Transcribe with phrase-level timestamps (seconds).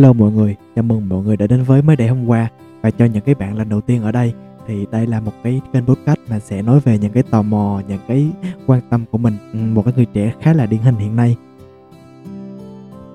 [0.00, 2.48] Hello mọi người, chào mừng mọi người đã đến với mới đây hôm qua
[2.80, 4.34] và cho những cái bạn lần đầu tiên ở đây
[4.66, 7.82] thì đây là một cái kênh podcast mà sẽ nói về những cái tò mò,
[7.88, 8.30] những cái
[8.66, 11.36] quan tâm của mình, ừ, một cái người trẻ khá là điển hình hiện nay.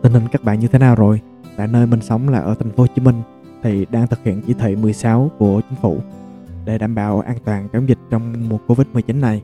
[0.02, 1.22] Tình hình các bạn như thế nào rồi?
[1.58, 3.22] Tại nơi mình sống là ở thành phố Hồ Chí Minh
[3.64, 6.00] thì đang thực hiện chỉ thị 16 của chính phủ
[6.66, 9.42] để đảm bảo an toàn chống dịch trong mùa Covid-19 này.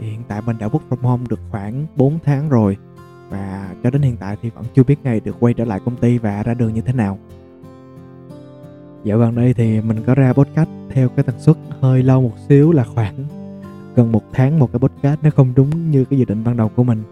[0.00, 2.76] Hiện tại mình đã work from home được khoảng 4 tháng rồi
[3.28, 5.96] và cho đến hiện tại thì vẫn chưa biết ngày được quay trở lại công
[5.96, 7.18] ty và ra đường như thế nào.
[9.04, 12.34] Dạo gần đây thì mình có ra podcast theo cái tần suất hơi lâu một
[12.48, 13.14] xíu là khoảng
[13.94, 16.70] gần một tháng một cái podcast nó không đúng như cái dự định ban đầu
[16.76, 17.02] của mình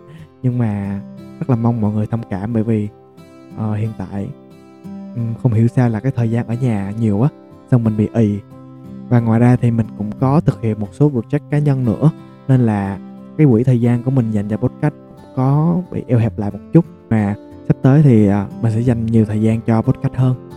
[0.42, 1.01] nhưng mà
[1.39, 2.89] rất là mong mọi người thông cảm bởi vì
[3.55, 4.28] uh, hiện tại
[5.17, 7.28] um, không hiểu sao là cái thời gian ở nhà nhiều á
[7.70, 8.39] xong mình bị ì
[9.09, 12.11] và ngoài ra thì mình cũng có thực hiện một số project cá nhân nữa
[12.48, 12.98] nên là
[13.39, 14.94] cái quỹ thời gian của mình dành cho podcast
[15.37, 17.34] có bị eo hẹp lại một chút mà
[17.69, 20.51] sắp tới thì à, mình sẽ dành nhiều thời gian cho podcast hơn.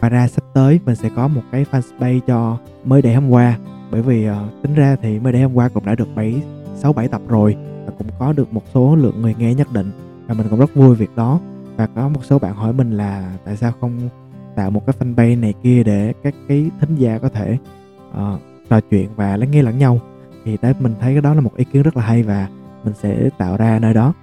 [0.00, 3.58] Và ra sắp tới mình sẽ có một cái fanpage cho mới đây hôm qua
[3.90, 6.42] bởi vì uh, tính ra thì mới đây hôm qua cũng đã được bảy
[6.74, 9.90] sáu bảy tập rồi và cũng có được một số lượng người nghe nhất định
[10.26, 11.40] và mình cũng rất vui việc đó.
[11.76, 14.08] Và có một số bạn hỏi mình là tại sao không
[14.54, 17.58] tạo một cái fanpage này kia để các cái thính giả có thể
[18.10, 20.00] uh, trò chuyện và lắng nghe lẫn nhau.
[20.44, 22.48] Thì đấy mình thấy cái đó là một ý kiến rất là hay và
[22.84, 24.14] mình sẽ tạo ra nơi đó.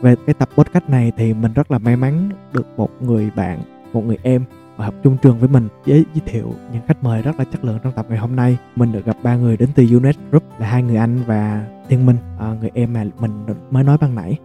[0.00, 3.60] Về cái tập podcast này thì mình rất là may mắn được một người bạn
[3.92, 4.44] một người em
[4.76, 7.64] ở học chung trường với mình giới, giới thiệu những khách mời rất là chất
[7.64, 8.58] lượng trong tập ngày hôm nay.
[8.76, 12.06] Mình được gặp ba người đến từ Unet Group là hai người anh và Thiên
[12.06, 12.16] Minh.
[12.38, 14.38] À, người em mà mình mới nói ban nãy.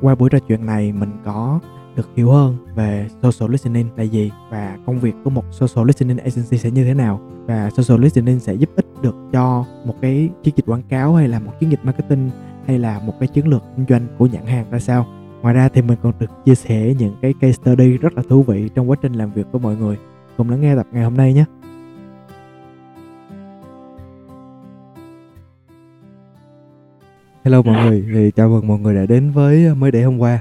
[0.00, 1.60] Qua buổi trò chuyện này mình có
[1.96, 6.18] được hiểu hơn về social listening là gì và công việc của một social listening
[6.18, 7.20] agency sẽ như thế nào.
[7.46, 11.28] Và social listening sẽ giúp ích được cho một cái chiến dịch quảng cáo hay
[11.28, 12.30] là một chiến dịch marketing
[12.66, 15.06] hay là một cái chiến lược kinh doanh của nhãn hàng ra sao?
[15.42, 18.42] Ngoài ra thì mình còn được chia sẻ những cái case study rất là thú
[18.42, 19.96] vị trong quá trình làm việc của mọi người.
[20.36, 21.44] Cùng lắng nghe tập ngày hôm nay nhé.
[27.44, 30.40] Hello mọi người, thì chào mừng mọi người đã đến với mới để hôm qua.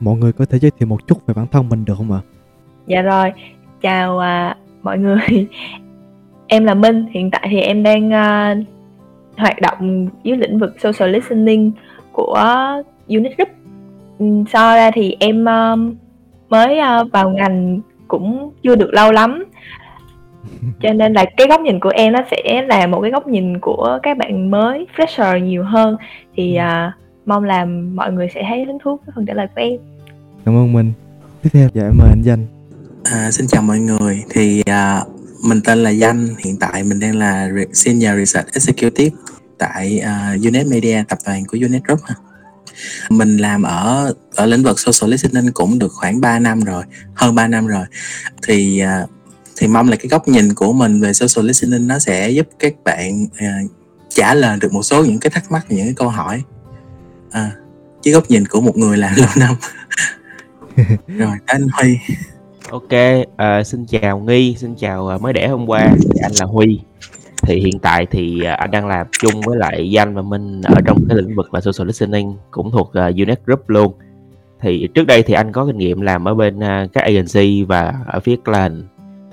[0.00, 2.20] Mọi người có thể giới thiệu một chút về bản thân mình được không ạ?
[2.86, 3.32] Dạ rồi,
[3.80, 5.18] chào à, mọi người.
[6.46, 8.66] Em là Minh, hiện tại thì em đang uh,
[9.36, 11.72] hoạt động dưới lĩnh vực social listening
[12.12, 12.44] của
[13.08, 13.48] Unit Group.
[14.52, 15.94] So ra thì em uh,
[16.48, 19.44] mới uh, vào ngành cũng chưa được lâu lắm.
[20.82, 23.58] Cho nên là cái góc nhìn của em nó sẽ là một cái góc nhìn
[23.60, 25.96] của các bạn mới fresher nhiều hơn.
[26.36, 26.92] Thì uh,
[27.26, 27.64] mong là
[27.94, 29.80] mọi người sẽ thấy hứng thú với phần trả lời của em.
[30.44, 30.92] Cảm ơn mình
[31.42, 32.46] tiếp theo dạ em mời anh danh.
[33.04, 34.22] À, xin chào mọi người.
[34.30, 36.34] Thì uh, mình tên là danh.
[36.38, 39.16] Hiện tại mình đang là senior research executive
[39.58, 42.00] tại uh, Unet Media tập đoàn của Unet Group
[43.08, 46.84] mình làm ở ở lĩnh vực social listening cũng được khoảng 3 năm rồi
[47.14, 47.84] hơn 3 năm rồi.
[48.42, 49.10] Thì uh,
[49.56, 52.74] thì mong là cái góc nhìn của mình về social listening nó sẽ giúp các
[52.84, 53.70] bạn uh,
[54.08, 56.42] trả lời được một số những cái thắc mắc những cái câu hỏi.
[57.30, 57.50] À,
[58.04, 59.54] với góc nhìn của một người làm lâu năm.
[61.06, 61.98] Rồi anh Huy.
[62.70, 62.92] Ok,
[63.36, 65.80] à, xin chào Nghi, xin chào à, mới đẻ hôm qua,
[66.22, 66.80] anh là Huy.
[67.42, 70.80] Thì hiện tại thì à, anh đang làm chung với lại danh và minh ở
[70.86, 73.92] trong cái lĩnh vực là social listening cũng thuộc à, uh, Unet Group luôn.
[74.60, 77.94] Thì trước đây thì anh có kinh nghiệm làm ở bên uh, các agency và
[78.06, 78.82] ở phía client.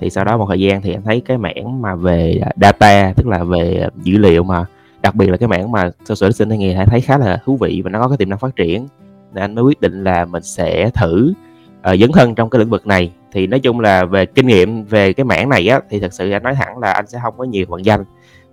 [0.00, 3.26] Thì sau đó một thời gian thì anh thấy cái mảng mà về data tức
[3.26, 4.64] là về dữ liệu mà
[5.02, 7.90] đặc biệt là cái mảng mà social listening thì thấy khá là thú vị và
[7.90, 8.86] nó có cái tiềm năng phát triển.
[9.34, 11.32] Nên anh mới quyết định là mình sẽ thử
[11.80, 14.84] uh, dấn thân trong cái lĩnh vực này thì nói chung là về kinh nghiệm
[14.84, 17.34] về cái mảng này á thì thật sự anh nói thẳng là anh sẽ không
[17.38, 18.04] có nhiều bằng danh.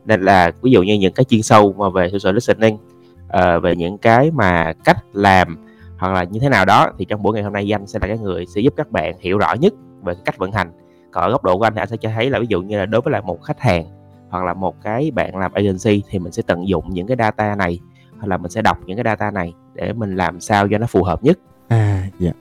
[0.06, 2.78] Nên là ví dụ như những cái chuyên sâu mà về social listening
[3.26, 5.58] uh, về những cái mà cách làm
[5.98, 8.08] hoặc là như thế nào đó thì trong buổi ngày hôm nay danh sẽ là
[8.08, 9.74] cái người sẽ giúp các bạn hiểu rõ nhất
[10.04, 10.72] về cách vận hành.
[11.12, 12.78] Còn ở góc độ của anh thì anh sẽ cho thấy là ví dụ như
[12.78, 13.86] là đối với lại một khách hàng
[14.30, 17.56] hoặc là một cái bạn làm agency thì mình sẽ tận dụng những cái data
[17.56, 17.80] này
[18.18, 20.88] hoặc là mình sẽ đọc những cái data này để mình làm sao cho nó
[20.88, 21.40] phù hợp nhất.
[21.68, 22.32] À dạ.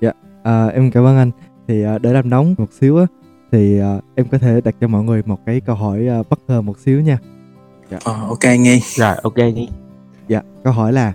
[0.00, 0.12] Dạ
[0.48, 1.30] à, em cảm ơn anh.
[1.68, 3.06] Thì uh, để làm nóng một xíu á
[3.52, 6.38] thì uh, em có thể đặt cho mọi người một cái câu hỏi uh, bất
[6.48, 7.18] ngờ một xíu nha.
[7.90, 7.98] Dạ.
[8.04, 8.80] ờ, ok nghi.
[8.96, 9.68] Rồi ok nghi.
[10.28, 11.12] Dạ câu hỏi là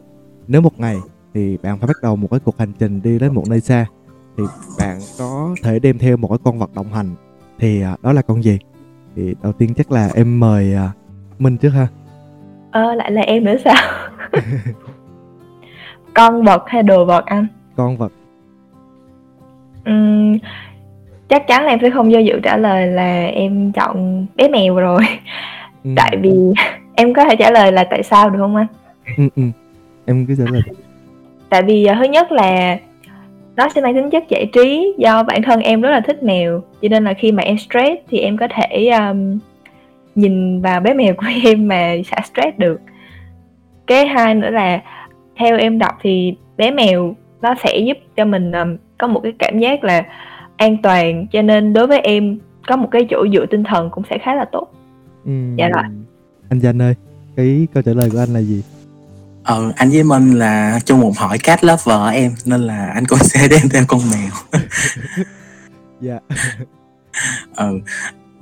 [0.48, 0.98] nếu một ngày
[1.34, 3.86] thì bạn phải bắt đầu một cái cuộc hành trình đi đến một nơi xa
[4.38, 4.44] thì
[4.80, 7.10] bạn có thể đem theo một cái con vật đồng hành
[7.60, 8.60] thì uh, đó là con gì?
[9.16, 11.88] Thì đầu tiên chắc là em mời uh, minh trước ha.
[12.72, 13.76] Ờ lại là em nữa sao?
[16.14, 17.48] Con vật hay đồ vật anh?
[17.76, 18.12] Con vật
[19.86, 20.38] Ừm,
[21.30, 24.76] chắc chắn là em sẽ không do dự trả lời là em chọn bé mèo
[24.76, 25.02] rồi
[25.84, 25.96] Ừm.
[25.96, 26.32] tại vì
[26.96, 28.68] em có thể trả lời là tại sao được không anh.
[30.06, 30.62] Em cứ trả lời
[31.50, 32.78] tại vì uh, thứ nhất là
[33.56, 36.62] nó sẽ mang tính chất giải trí do bản thân em rất là thích mèo
[36.82, 39.40] cho nên là khi mà em stress thì em có thể um,
[40.16, 42.82] nhìn vào bé mèo của em mà xả stress được
[43.88, 44.82] cái hai nữa là
[45.36, 49.34] theo em đọc thì bé mèo nó sẽ giúp cho mình um, có một cái
[49.40, 50.04] cảm giác là
[50.58, 51.28] an toàn.
[51.28, 54.36] Cho nên đối với em có một cái chỗ dựa tinh thần cũng sẽ khá
[54.36, 54.68] là tốt.
[55.26, 55.32] Ừ.
[55.58, 55.84] dạ rồi.
[56.50, 56.96] Anh Danh ơi
[57.36, 58.64] cái câu trả lời của anh là gì?
[59.44, 63.20] Ờ anh với Minh là chung một hỏi cat lover em nên là anh cũng
[63.22, 64.62] sẽ đem theo con mèo.
[66.02, 66.20] Dạ.
[67.56, 67.80] Ừ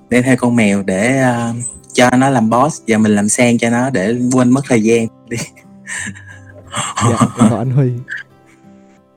[0.09, 1.56] đem theo con mèo để uh,
[1.94, 5.07] cho nó làm boss và mình làm sen cho nó để quên mất thời gian
[5.30, 5.38] đi.
[7.09, 7.92] Dạ còn anh Huy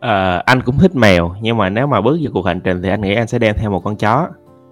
[0.04, 2.88] Ờ, anh cũng thích mèo nhưng mà nếu mà bước vào cuộc hành trình thì
[2.88, 4.28] anh nghĩ anh sẽ đem theo một con chó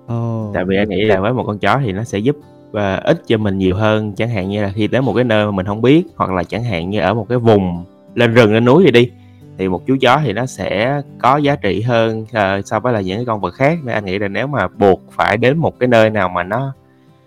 [0.06, 0.50] Ồ.
[0.54, 2.36] tại vì anh nghĩ là với một con chó thì nó sẽ giúp
[2.72, 5.44] ờ, ích cho mình nhiều hơn chẳng hạn như là khi đến một cái nơi
[5.46, 7.84] mà mình không biết hoặc là chẳng hạn như ở một cái vùng
[8.14, 9.10] lên rừng lên núi gì đi
[9.58, 13.00] thì một chú chó thì nó sẽ có giá trị hơn ờ, so với là
[13.00, 15.78] những cái con vật khác nên anh nghĩ là nếu mà buộc phải đến một
[15.80, 16.72] cái nơi nào mà nó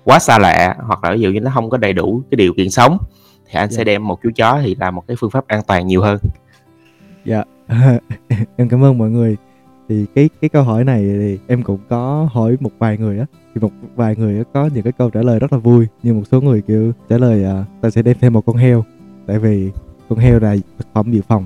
[0.04, 2.54] quá xa lạ hoặc là ví dụ như nó không có đầy đủ cái điều
[2.58, 2.98] kiện sống
[3.46, 3.78] thì anh Dạ.
[3.78, 6.18] sẽ đem một chú chó thì là một cái phương pháp an toàn nhiều hơn
[7.26, 7.44] Dạ,
[8.58, 9.38] em cảm ơn mọi người.
[9.90, 13.26] Thì cái cái câu hỏi này thì em cũng có hỏi một vài người á,
[13.56, 16.24] thì một vài người có những cái câu trả lời rất là vui, nhưng một
[16.32, 18.86] số người kiểu trả lời à, ta sẽ đem thêm một con heo,
[19.28, 19.72] tại vì
[20.10, 21.46] con heo là thực phẩm dự phòng.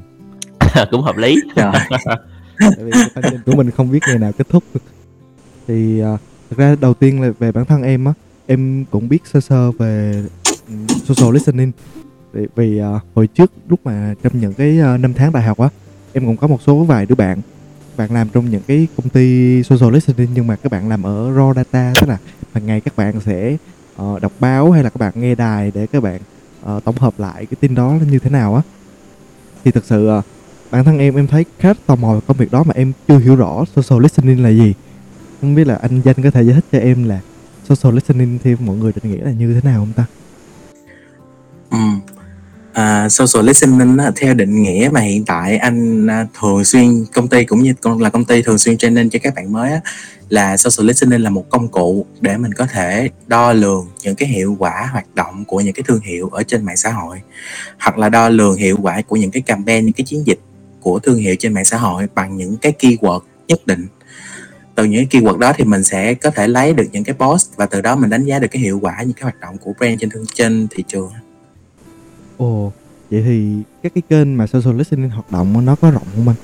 [0.92, 1.72] cũng hợp lý Trời.
[2.60, 4.64] Tại vì hành trình của mình không biết ngày nào kết thúc.
[5.68, 6.18] Thì à,
[6.50, 8.14] thực ra đầu tiên là về bản thân em á,
[8.48, 10.24] em cũng biết sơ sơ về
[10.68, 10.76] ừ,
[11.06, 11.72] social listening.
[12.34, 15.58] Vì, vì uh, hồi trước lúc mà trong những cái uh, năm tháng đại học
[15.58, 15.70] á,
[16.14, 17.42] em cũng có một số vài đứa bạn
[17.98, 21.32] bạn làm trong những cái công ty social listening nhưng mà các bạn làm ở
[21.32, 22.18] raw data tức là
[22.54, 23.58] hàng ngày các bạn sẽ
[24.02, 26.22] uh, đọc báo hay là các bạn nghe đài để các bạn
[26.76, 28.62] uh, tổng hợp lại cái tin đó như thế nào á.
[29.64, 30.24] Thì thực sự uh,
[30.72, 33.20] bản thân em em thấy khá tò mò về công việc đó mà em chưa
[33.20, 34.74] hiểu rõ social listening là gì.
[35.42, 37.22] Không biết là anh danh có thể giải thích cho em là
[37.66, 40.06] social listening thì mọi người định nghĩa là như thế nào không ta?
[43.00, 47.46] À, social listening theo định nghĩa mà hiện tại anh à, thường xuyên công ty
[47.46, 49.82] cũng như con là công ty thường xuyên training cho các bạn mới á,
[50.30, 54.30] là social listening là một công cụ để mình có thể đo lường những cái
[54.30, 57.22] hiệu quả hoạt động của những cái thương hiệu ở trên mạng xã hội
[57.80, 60.40] hoặc là đo lường hiệu quả của những cái campaign những cái chiến dịch
[60.80, 63.88] của thương hiệu trên mạng xã hội bằng những cái keyword nhất định.
[64.76, 67.56] Từ những cái keyword đó thì mình sẽ có thể lấy được những cái post
[67.56, 69.74] và từ đó mình đánh giá được cái hiệu quả những cái hoạt động của
[69.80, 71.12] brand trên thương trên thị trường
[72.40, 72.72] ồ
[73.12, 76.36] vậy thì các cái kênh mà social listening hoạt động nó có rộng không anh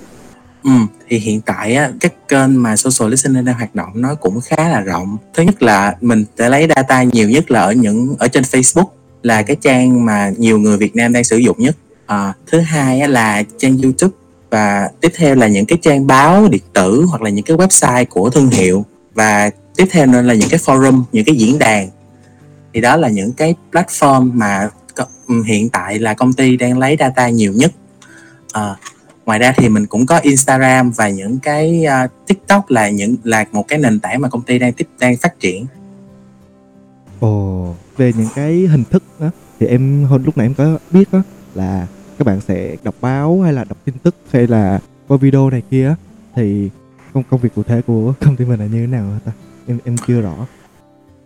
[0.65, 0.71] Ừ,
[1.09, 4.69] thì hiện tại á, các kênh mà social listening đang hoạt động nó cũng khá
[4.69, 5.17] là rộng.
[5.33, 8.85] Thứ nhất là mình sẽ lấy data nhiều nhất là ở những ở trên Facebook
[9.23, 11.75] là cái trang mà nhiều người Việt Nam đang sử dụng nhất.
[12.05, 14.13] À, thứ hai á, là trang YouTube
[14.49, 18.05] và tiếp theo là những cái trang báo điện tử hoặc là những cái website
[18.09, 21.89] của thương hiệu và tiếp theo nữa là những cái forum, những cái diễn đàn.
[22.73, 24.69] Thì đó là những cái platform mà
[25.27, 27.71] Ừ, hiện tại là công ty đang lấy data nhiều nhất.
[28.51, 28.75] À,
[29.25, 33.45] ngoài ra thì mình cũng có Instagram và những cái uh, TikTok là những là
[33.51, 35.65] một cái nền tảng mà công ty đang tiếp đang phát triển
[37.19, 41.11] Ồ, về những cái hình thức đó thì em hồi lúc nãy em có biết
[41.11, 41.21] đó
[41.55, 45.49] là các bạn sẽ đọc báo hay là đọc tin tức hay là coi video
[45.49, 45.95] này kia
[46.35, 46.69] thì
[47.13, 49.31] công công việc cụ thể của công ty mình là như thế nào hả ta?
[49.67, 50.35] Em em chưa rõ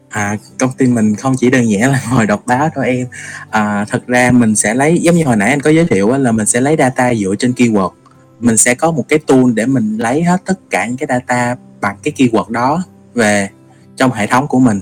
[0.10, 3.08] à, công ty mình không chỉ đơn giản là ngồi đọc báo thôi em.
[3.50, 6.18] À, thật ra mình sẽ lấy giống như hồi nãy anh có giới thiệu á,
[6.18, 7.92] là mình sẽ lấy data dựa trên keyword.
[8.40, 11.56] Mình sẽ có một cái tool để mình lấy hết tất cả những cái data
[11.82, 13.50] bằng cái keyword đó về
[13.96, 14.80] trong hệ thống của mình.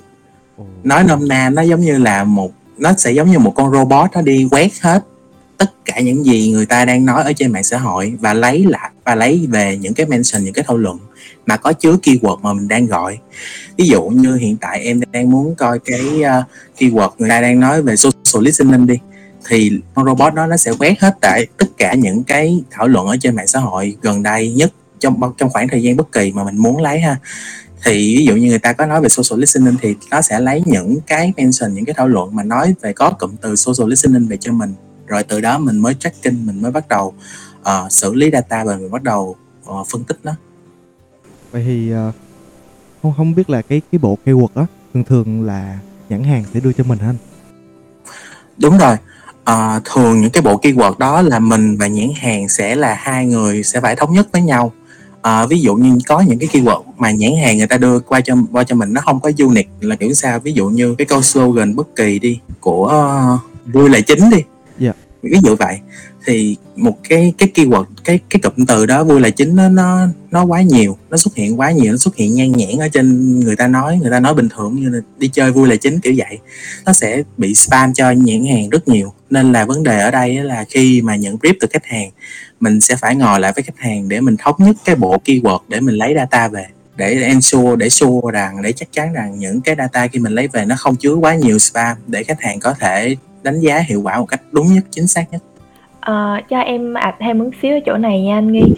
[0.84, 4.10] Nói nôm na nó giống như là một nó sẽ giống như một con robot
[4.13, 5.03] nó đi quét hết
[5.57, 8.65] tất cả những gì người ta đang nói ở trên mạng xã hội và lấy
[8.65, 10.98] lại và lấy về những cái mention những cái thảo luận
[11.46, 13.18] mà có chứa keyword mà mình đang gọi.
[13.78, 16.46] Ví dụ như hiện tại em đang muốn coi cái uh,
[16.78, 18.96] keyword người ta đang nói về social listening đi
[19.50, 23.08] thì con robot đó nó sẽ quét hết tại tất cả những cái thảo luận
[23.08, 26.32] ở trên mạng xã hội gần đây nhất trong trong khoảng thời gian bất kỳ
[26.32, 27.18] mà mình muốn lấy ha.
[27.84, 30.64] Thì ví dụ như người ta có nói về social listening thì nó sẽ lấy
[30.66, 34.28] những cái mention những cái thảo luận mà nói về có cụm từ social listening
[34.28, 34.74] về cho mình.
[35.08, 37.14] Rồi từ đó mình mới tracking mình mới bắt đầu
[37.70, 39.36] uh, xử lý data và mình bắt đầu
[39.70, 40.34] uh, phân tích nó.
[41.52, 42.12] Vậy thì ờ,
[43.02, 46.60] không không biết là cái cái bộ keyword đó thường thường là nhãn hàng sẽ
[46.60, 47.16] đưa cho mình hả anh?
[48.58, 48.96] đúng rồi.
[49.44, 53.26] Ờ, thường những cái bộ keyword đó là mình và nhãn hàng sẽ là hai
[53.26, 54.72] người sẽ phải thống nhất với nhau.
[55.22, 58.22] Ờ, ví dụ như có những cái keyword mà nhãn hàng người ta đưa qua
[58.22, 60.40] cho qua cho mình nó không có unique là kiểu sao?
[60.40, 62.94] Ví dụ như cái câu slogan bất kỳ đi của
[63.36, 64.44] uh, vui là chính đi.
[64.80, 64.92] Dạ.
[65.22, 65.80] ví dụ vậy
[66.27, 70.07] thì một cái cái keyword, cái cái cụm từ đó vui là chính nó nó
[70.31, 73.39] nó quá nhiều, nó xuất hiện quá nhiều, nó xuất hiện nhan nhản ở trên
[73.39, 76.00] người ta nói, người ta nói bình thường như là đi chơi vui là chính,
[76.00, 76.39] kiểu vậy.
[76.86, 79.13] Nó sẽ bị spam cho nhãn hàng rất nhiều.
[79.29, 82.10] Nên là vấn đề ở đây là khi mà nhận brief từ khách hàng,
[82.60, 85.60] mình sẽ phải ngồi lại với khách hàng để mình thống nhất cái bộ keyword
[85.67, 86.65] để mình lấy data về.
[86.96, 90.48] Để ensure, để sure rằng, để chắc chắn rằng những cái data khi mình lấy
[90.48, 94.01] về nó không chứa quá nhiều spam để khách hàng có thể đánh giá hiệu
[94.01, 95.43] quả một cách đúng nhất, chính xác nhất.
[96.08, 98.74] Ờ, cho em ạch thêm một xíu ở chỗ này nha anh Nghi.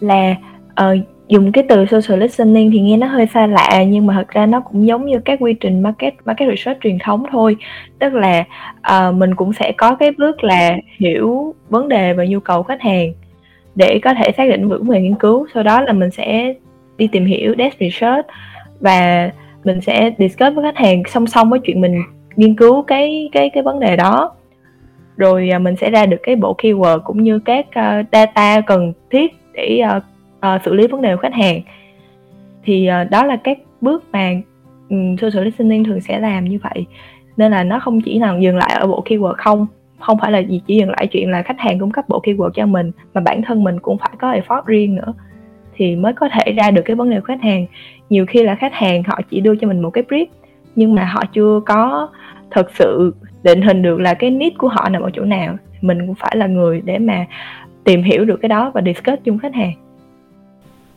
[0.00, 0.34] Là
[0.74, 0.96] ờ,
[1.28, 4.46] dùng cái từ social listening thì nghe nó hơi xa lạ nhưng mà thật ra
[4.46, 7.56] nó cũng giống như các quy trình market market research truyền thống thôi.
[7.98, 8.44] Tức là
[8.82, 12.82] ờ, mình cũng sẽ có cái bước là hiểu vấn đề và nhu cầu khách
[12.82, 13.12] hàng
[13.74, 15.46] để có thể xác định vững về nghiên cứu.
[15.54, 16.54] Sau đó là mình sẽ
[16.96, 18.26] đi tìm hiểu desk research
[18.80, 19.30] và
[19.64, 22.02] mình sẽ discuss với khách hàng song song với chuyện mình
[22.36, 24.32] nghiên cứu cái cái cái vấn đề đó
[25.16, 28.92] rồi à, mình sẽ ra được cái bộ keyword cũng như các uh, data cần
[29.10, 30.02] thiết để uh,
[30.38, 31.60] uh, xử lý vấn đề của khách hàng.
[32.64, 34.30] Thì uh, đó là các bước mà
[34.88, 36.86] um, social listening thường sẽ làm như vậy.
[37.36, 39.66] Nên là nó không chỉ là dừng lại ở bộ keyword không
[40.00, 42.50] không phải là gì chỉ dừng lại chuyện là khách hàng cung cấp bộ keyword
[42.50, 45.14] cho mình mà bản thân mình cũng phải có effort riêng nữa.
[45.76, 47.66] Thì mới có thể ra được cái vấn đề của khách hàng.
[48.10, 50.26] Nhiều khi là khách hàng họ chỉ đưa cho mình một cái brief
[50.76, 52.08] nhưng mà họ chưa có
[52.56, 56.06] thực sự định hình được là cái need của họ nằm ở chỗ nào mình
[56.06, 57.26] cũng phải là người để mà
[57.84, 59.72] tìm hiểu được cái đó và discuss chung khách hàng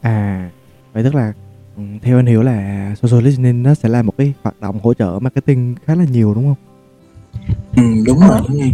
[0.02, 0.50] À,
[0.94, 1.34] vậy tức là
[1.78, 4.94] ừ, theo anh hiểu là social listening nó sẽ là một cái hoạt động hỗ
[4.94, 6.56] trợ marketing khá là nhiều đúng không?
[7.76, 8.72] ừ, đúng rồi đúng rồi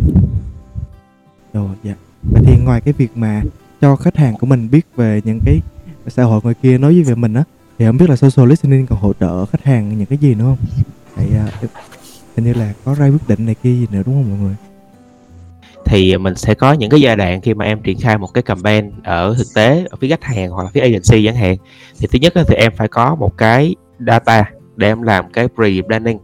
[1.53, 1.93] Rồi, dạ.
[2.31, 3.41] Vậy thì ngoài cái việc mà
[3.81, 5.59] cho khách hàng của mình biết về những cái
[6.07, 7.43] xã hội ngoài kia nói về mình á,
[7.79, 10.43] thì không biết là social listening còn hỗ trợ khách hàng những cái gì nữa
[10.43, 10.57] không?
[11.17, 11.47] À,
[12.35, 14.55] hình như là có ra quyết định này kia gì nữa đúng không mọi người?
[15.85, 18.33] thì à, mình sẽ có những cái giai đoạn khi mà em triển khai một
[18.33, 21.57] cái campaign ở thực tế ở phía khách hàng hoặc là phía agency chẳng hạn.
[21.99, 25.47] Thì thứ nhất là thì em phải có một cái data để em làm cái
[25.55, 26.17] pre-planning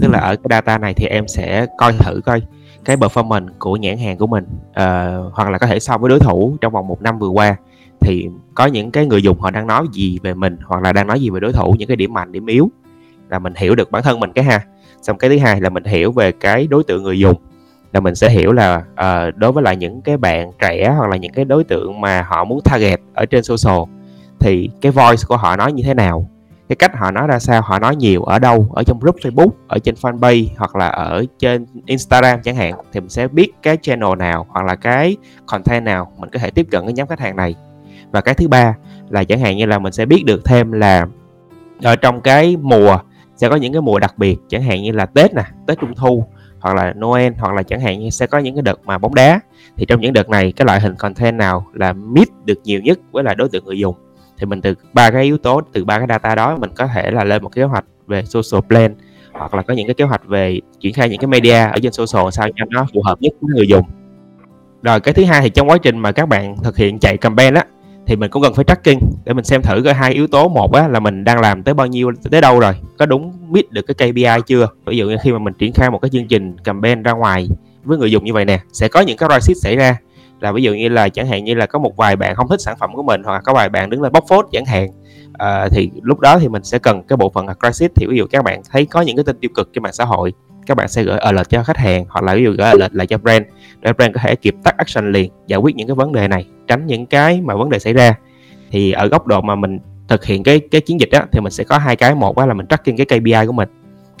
[0.00, 2.42] tức là ở cái data này thì em sẽ coi thử coi
[2.84, 6.20] cái performance của nhãn hàng của mình uh, hoặc là có thể so với đối
[6.20, 7.56] thủ trong vòng một năm vừa qua.
[8.00, 11.06] Thì có những cái người dùng họ đang nói gì về mình hoặc là đang
[11.06, 12.70] nói gì về đối thủ những cái điểm mạnh điểm yếu
[13.28, 14.64] là mình hiểu được bản thân mình cái ha
[15.02, 17.36] xong cái thứ hai là mình hiểu về cái đối tượng người dùng
[17.92, 21.16] là mình sẽ hiểu là uh, đối với lại những cái bạn trẻ hoặc là
[21.16, 23.82] những cái đối tượng mà họ muốn target ở trên social
[24.40, 26.30] thì cái voice của họ nói như thế nào?
[26.68, 27.62] Cái cách họ nói ra sao?
[27.62, 28.68] Họ nói nhiều ở đâu?
[28.74, 33.00] Ở trong group Facebook ở trên fanpage hoặc là ở trên Instagram chẳng hạn thì
[33.00, 35.16] mình sẽ biết cái channel nào hoặc là cái
[35.46, 37.54] content nào mình có thể tiếp cận cái nhóm khách hàng này.
[38.10, 38.74] Và cái thứ ba
[39.08, 41.06] là chẳng hạn như là mình sẽ biết được thêm là
[41.82, 42.98] ở trong cái mùa
[43.40, 45.94] sẽ có những cái mùa đặc biệt, chẳng hạn như là Tết nè, Tết Trung
[45.94, 46.24] Thu,
[46.58, 49.14] hoặc là Noel, hoặc là chẳng hạn như sẽ có những cái đợt mà bóng
[49.14, 49.40] đá.
[49.76, 52.98] Thì trong những đợt này, cái loại hình content nào là mid được nhiều nhất
[53.12, 53.94] với lại đối tượng người dùng?
[54.38, 57.10] Thì mình từ ba cái yếu tố, từ ba cái data đó, mình có thể
[57.10, 58.94] là lên một kế hoạch về social plan,
[59.32, 61.92] hoặc là có những cái kế hoạch về triển khai những cái media ở trên
[61.92, 63.86] social sao cho nó phù hợp nhất với người dùng.
[64.82, 67.54] Rồi, cái thứ hai thì trong quá trình mà các bạn thực hiện chạy campaign
[67.54, 67.64] á
[68.10, 70.48] thì mình cũng cần phải tracking để mình xem thử cái hai yếu tố.
[70.48, 73.72] Một á là mình đang làm tới bao nhiêu tới đâu rồi có đúng biết
[73.72, 74.68] được cái KPI chưa?
[74.86, 77.48] Ví dụ như khi mà mình triển khai một cái chương trình campaign ra ngoài
[77.84, 79.96] với người dùng như vậy nè sẽ có những cái crisis xảy ra.
[80.40, 82.60] Là ví dụ như là chẳng hạn như là có một vài bạn không thích
[82.60, 84.88] sản phẩm của mình hoặc là có vài bạn đứng lên bóc phốt chẳng hạn
[85.32, 87.90] à, thì lúc đó thì mình sẽ cần cái bộ phận là crisis.
[87.94, 90.04] Thì ví dụ các bạn thấy có những cái tin tiêu cực trên mạng xã
[90.04, 90.32] hội
[90.66, 93.06] các bạn sẽ gửi alert cho khách hàng hoặc là ví dụ gửi alert lại
[93.06, 93.44] cho brand
[93.80, 96.46] để brand có thể kịp tắt action liền giải quyết những cái vấn đề này
[96.70, 98.14] tránh những cái mà vấn đề xảy ra.
[98.70, 101.52] Thì ở góc độ mà mình thực hiện cái cái chiến dịch á thì mình
[101.52, 102.14] sẽ có hai cái.
[102.14, 103.68] Một á là mình tracking cái KPI của mình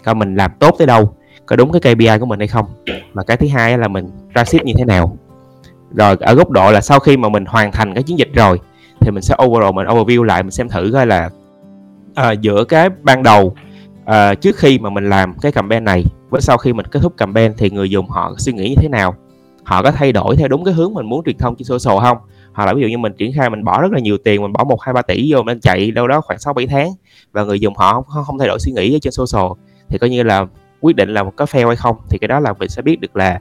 [0.04, 1.14] coi mình làm tốt tới đâu
[1.46, 2.66] có đúng cái KPI của mình hay không.
[3.14, 5.16] Mà cái thứ hai là mình ra ship như thế nào.
[5.94, 8.58] Rồi ở góc độ là sau khi mà mình hoàn thành cái chiến dịch rồi
[9.00, 11.30] thì mình sẽ overall mình overview lại mình xem thử coi là
[12.14, 13.54] à, giữa cái ban đầu
[14.04, 17.16] à, trước khi mà mình làm cái campaign này với sau khi mình kết thúc
[17.16, 19.14] campaign thì người dùng họ suy nghĩ như thế nào?
[19.64, 22.18] Họ có thay đổi theo đúng cái hướng mình muốn truyền thông trên social không?
[22.52, 24.52] Hoặc là ví dụ như mình triển khai mình bỏ rất là nhiều tiền mình
[24.52, 26.90] bỏ một hai ba tỷ vô mình chạy đâu đó khoảng 6 7 tháng
[27.32, 29.52] và người dùng họ không, không thay đổi suy nghĩ ở trên social
[29.88, 30.46] thì coi như là
[30.80, 33.00] quyết định là một cái fail hay không thì cái đó là mình sẽ biết
[33.00, 33.38] được là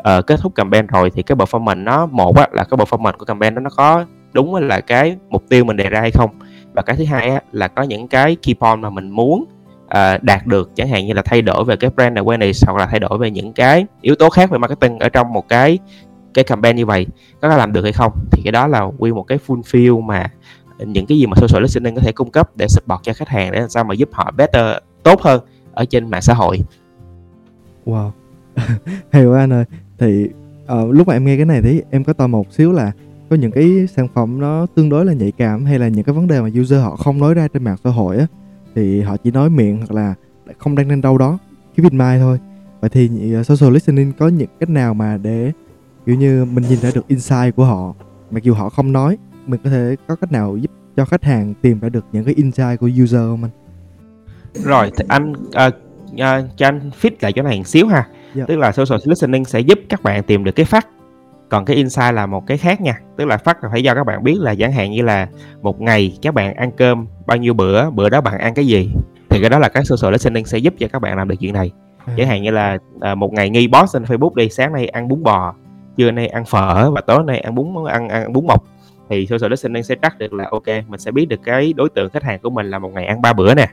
[0.00, 3.24] uh, kết thúc campaign rồi thì cái performance nó một á, là cái performance của
[3.24, 6.30] campaign đó nó có đúng là cái mục tiêu mình đề ra hay không.
[6.72, 9.44] Và cái thứ hai á, là có những cái key point mà mình muốn
[9.84, 12.86] uh, đạt được chẳng hạn như là thay đổi về cái brand awareness hoặc là
[12.86, 15.78] thay đổi về những cái yếu tố khác về marketing ở trong một cái
[16.34, 17.06] cái campaign như vậy
[17.40, 20.30] có làm được hay không thì cái đó là quy một cái fulfill mà
[20.78, 23.52] những cái gì mà social listening có thể cung cấp để support cho khách hàng
[23.52, 26.58] để làm sao mà giúp họ better tốt hơn ở trên mạng xã hội
[27.86, 28.10] Wow.
[29.10, 29.64] Hay quá anh ơi.
[29.98, 30.28] Thì
[30.72, 32.92] uh, lúc mà em nghe cái này thì em có tò mò một xíu là
[33.30, 36.14] có những cái sản phẩm nó tương đối là nhạy cảm hay là những cái
[36.14, 38.26] vấn đề mà user họ không nói ra trên mạng xã hội á
[38.74, 40.14] thì họ chỉ nói miệng hoặc là
[40.58, 41.38] không đăng lên đâu đó
[41.76, 42.38] keep in mind thôi
[42.80, 45.52] vậy thì ờ, social listening có những cách nào mà để
[46.10, 47.94] kiểu như mình nhìn ra được insight của họ.
[48.30, 51.54] Mặc dù họ không nói mình có thể có cách nào giúp cho khách hàng
[51.62, 53.50] tìm ra được những cái insight của user không anh
[54.54, 55.70] rồi thì anh ờ,
[56.18, 58.06] ờ, cho anh fit lại chỗ này một xíu ha.
[58.34, 58.44] Dạ.
[58.48, 60.88] tức là social listening sẽ giúp các bạn tìm được cái phát.
[61.48, 63.00] Còn cái insight là một cái khác nha.
[63.16, 65.28] Tức là phát là phải do các bạn biết là chẳng hạn như là
[65.62, 68.90] một ngày các bạn ăn cơm bao nhiêu bữa bữa đó bạn ăn cái gì
[69.28, 71.52] thì cái đó là cái social listening sẽ giúp cho các bạn làm được chuyện
[71.52, 71.70] này.
[72.04, 72.14] À.
[72.16, 75.08] chẳng hạn như là à, một ngày nghi post trên Facebook đi sáng nay ăn
[75.08, 75.54] bún bò
[75.96, 78.64] trưa nay ăn phở và tối nay ăn bún ăn ăn bún mọc.
[79.08, 82.10] Thì social listening sẽ track được là ok mình sẽ biết được cái đối tượng
[82.10, 83.68] khách hàng của mình là một ngày ăn ba bữa nè.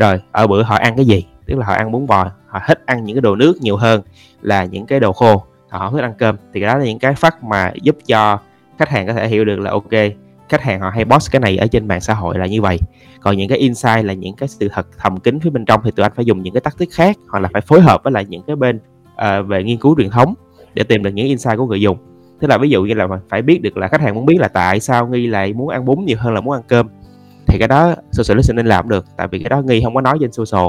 [0.00, 1.26] Rồi ở bữa họ ăn cái gì?
[1.46, 4.02] Tức là họ ăn bún bò họ thích ăn những cái đồ nước nhiều hơn
[4.42, 6.36] là những cái đồ khô họ thích ăn cơm.
[6.52, 8.38] Thì cái đó là những cái phát mà giúp cho
[8.78, 9.92] khách hàng có thể hiểu được là ok
[10.48, 12.78] khách hàng họ hay post cái này ở trên mạng xã hội là như vậy.
[13.20, 15.90] Còn những cái insight là những cái sự thật thầm kín phía bên trong thì
[15.90, 18.12] tụi anh phải dùng những cái tác tiết khác hoặc là phải phối hợp với
[18.12, 18.80] lại những cái bên
[19.14, 20.34] uh, về nghiên cứu truyền thống
[20.74, 21.98] để tìm được những insight của người dùng
[22.40, 24.48] tức là ví dụ như là phải biết được là khách hàng muốn biết là
[24.48, 26.88] tại sao nghi lại muốn ăn bún nhiều hơn là muốn ăn cơm
[27.46, 30.18] thì cái đó social listening làm được tại vì cái đó nghi không có nói
[30.20, 30.66] trên social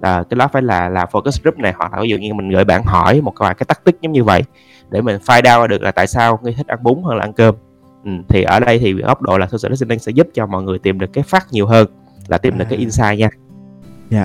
[0.00, 2.48] là cái đó phải là là focus group này hoặc là ví dụ như mình
[2.50, 4.42] gửi bạn hỏi một vài cái tactic giống như vậy
[4.90, 7.32] để mình find out được là tại sao nghi thích ăn bún hơn là ăn
[7.32, 7.54] cơm
[8.04, 10.78] ừ, thì ở đây thì góc độ là social listening sẽ giúp cho mọi người
[10.78, 11.88] tìm được cái phát nhiều hơn
[12.28, 12.80] là tìm được cái À.
[12.80, 13.28] insight nha
[14.10, 14.24] Dạ.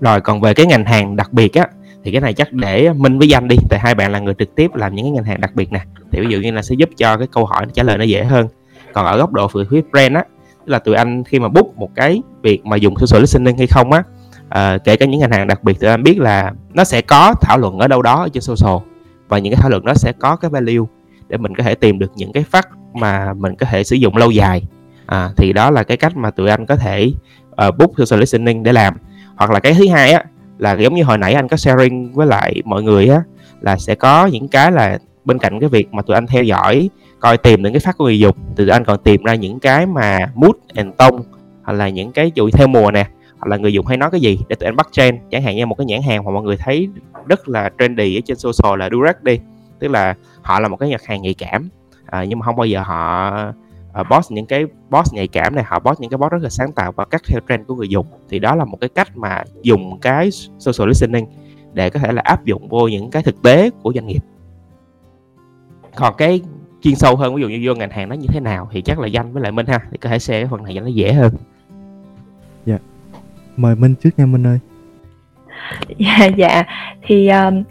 [0.00, 1.66] rồi còn về cái ngành hàng đặc biệt á
[2.04, 4.54] thì cái này chắc để minh với danh đi tại hai bạn là người trực
[4.54, 5.80] tiếp làm những cái ngành hàng đặc biệt nè.
[6.12, 8.24] Thì ví dụ như là sẽ giúp cho cái câu hỏi trả lời nó dễ
[8.24, 8.48] hơn.
[8.92, 10.24] Còn ở góc độ phía huyết brand á
[10.66, 13.66] tức là tụi anh khi mà book một cái việc mà dùng social listening hay
[13.66, 14.02] không á
[14.48, 17.34] à, kể cả những ngành hàng đặc biệt tụi anh biết là nó sẽ có
[17.40, 18.76] thảo luận ở đâu đó ở trên social.
[19.28, 20.86] Và những cái thảo luận đó sẽ có cái value
[21.28, 24.16] để mình có thể tìm được những cái phát mà mình có thể sử dụng
[24.16, 24.62] lâu dài.
[25.06, 27.12] À, thì đó là cái cách mà tụi anh có thể
[27.68, 28.94] uh, book social listening để làm.
[29.36, 30.24] Hoặc là cái thứ hai á
[30.60, 33.22] là giống như hồi nãy anh có sharing với lại mọi người á
[33.60, 36.90] là sẽ có những cái là bên cạnh cái việc mà tụi anh theo dõi
[37.20, 39.60] coi tìm những cái phát của người dùng thì tụi anh còn tìm ra những
[39.60, 41.16] cái mà mood and tone
[41.62, 43.06] hoặc là những cái dụ theo mùa nè
[43.38, 45.18] hoặc là người dùng hay nói cái gì để tụi anh bắt trend.
[45.30, 46.88] Chẳng hạn như một cái nhãn hàng mà mọi người thấy
[47.26, 49.38] rất là trendy ở trên social là Durex đi
[49.78, 51.68] tức là họ là một cái nhạc hàng nhạy cảm
[52.06, 53.32] à, nhưng mà không bao giờ họ
[54.00, 56.48] uh, boss những cái boss nhạy cảm này họ boss những cái boss rất là
[56.48, 58.06] sáng tạo và cắt theo trend của người dùng.
[58.28, 61.26] Thì đó là một cái cách mà dùng cái social listening
[61.72, 64.24] để có thể là áp dụng vô những cái thực tế của doanh nghiệp.
[65.94, 66.40] Còn cái
[66.82, 68.98] chuyên sâu hơn ví dụ như vô ngành hàng nó như thế nào thì chắc
[68.98, 70.86] là danh với lại minh ha thì có thể share cái phần này cho nó
[70.86, 71.32] dễ hơn.
[73.60, 74.58] Mời minh trước nha minh ơi.
[75.98, 76.64] Dạ dạ.
[77.02, 77.62] Thì um,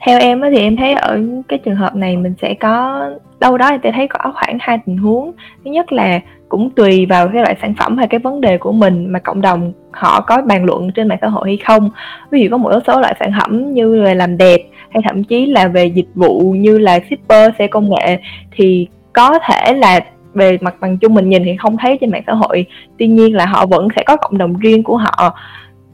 [0.00, 3.04] theo em á thì em thấy ở cái trường hợp này mình sẽ có,
[3.40, 5.32] đâu đó thì thấy có khoảng hai tình huống.
[5.64, 8.72] Thứ nhất là cũng tùy vào cái loại sản phẩm hay cái vấn đề của
[8.72, 11.90] mình mà cộng đồng họ có bàn luận trên mạng xã hội hay không.
[12.30, 15.46] Ví dụ có một số loại sản phẩm như là làm đẹp hay thậm chí
[15.46, 18.18] là về dịch vụ như là shipper, xe công nghệ
[18.52, 20.00] thì có thể là
[20.34, 22.66] về mặt bằng chung mình nhìn thì không thấy trên mạng xã hội.
[22.98, 25.34] Tuy nhiên là họ vẫn sẽ có cộng đồng riêng của họ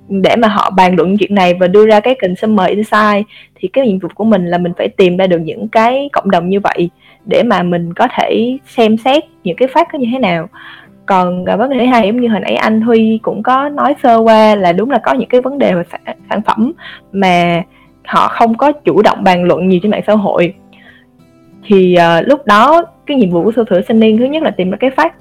[0.09, 3.87] để mà họ bàn luận chuyện này và đưa ra cái consumer insight thì cái
[3.87, 6.61] nhiệm vụ của mình là mình phải tìm ra được những cái cộng đồng như
[6.61, 6.91] vậy
[7.27, 10.49] để mà mình có thể xem xét những cái phát có như thế nào.
[11.07, 13.95] Còn à, vấn đề thứ hai giống như hồi nãy anh Huy cũng có nói
[14.03, 15.83] sơ qua là đúng là có những cái vấn đề về
[16.31, 16.73] sản, phẩm
[17.13, 17.63] mà
[18.05, 20.55] họ không có chủ động bàn luận nhiều trên mạng xã hội.
[21.67, 24.77] Thì uh, lúc đó cái nhiệm vụ của social listening thứ nhất là tìm ra
[24.81, 25.15] cái phát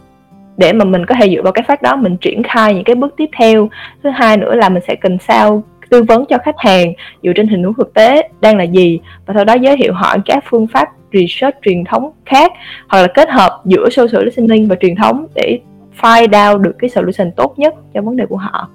[0.57, 2.95] để mà mình có thể dựa vào cái phát đó mình triển khai những cái
[2.95, 3.69] bước tiếp theo.
[4.03, 7.47] Thứ hai nữa là mình sẽ cần sao tư vấn cho khách hàng dựa trên
[7.47, 10.67] hình huống thực tế đang là gì, và sau đó giới thiệu họ các phương
[10.67, 12.51] pháp research truyền thống khác,
[12.87, 15.59] hoặc là kết hợp giữa social listening và truyền thống để
[16.01, 18.69] find out được cái solution tốt nhất cho vấn đề của họ.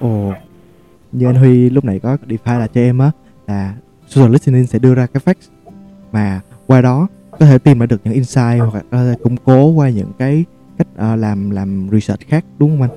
[0.00, 0.32] Ồ,
[1.12, 3.10] như anh huy lúc nãy có define là cho em á,
[3.46, 3.74] là
[4.06, 5.50] social listening sẽ đưa ra cái fact
[6.12, 7.08] mà qua đó
[7.40, 10.12] có thể tìm ra được những insight hoặc là có thể củng cố qua những
[10.18, 10.44] cái
[10.78, 12.90] cách ờ, làm làm research khác đúng không anh?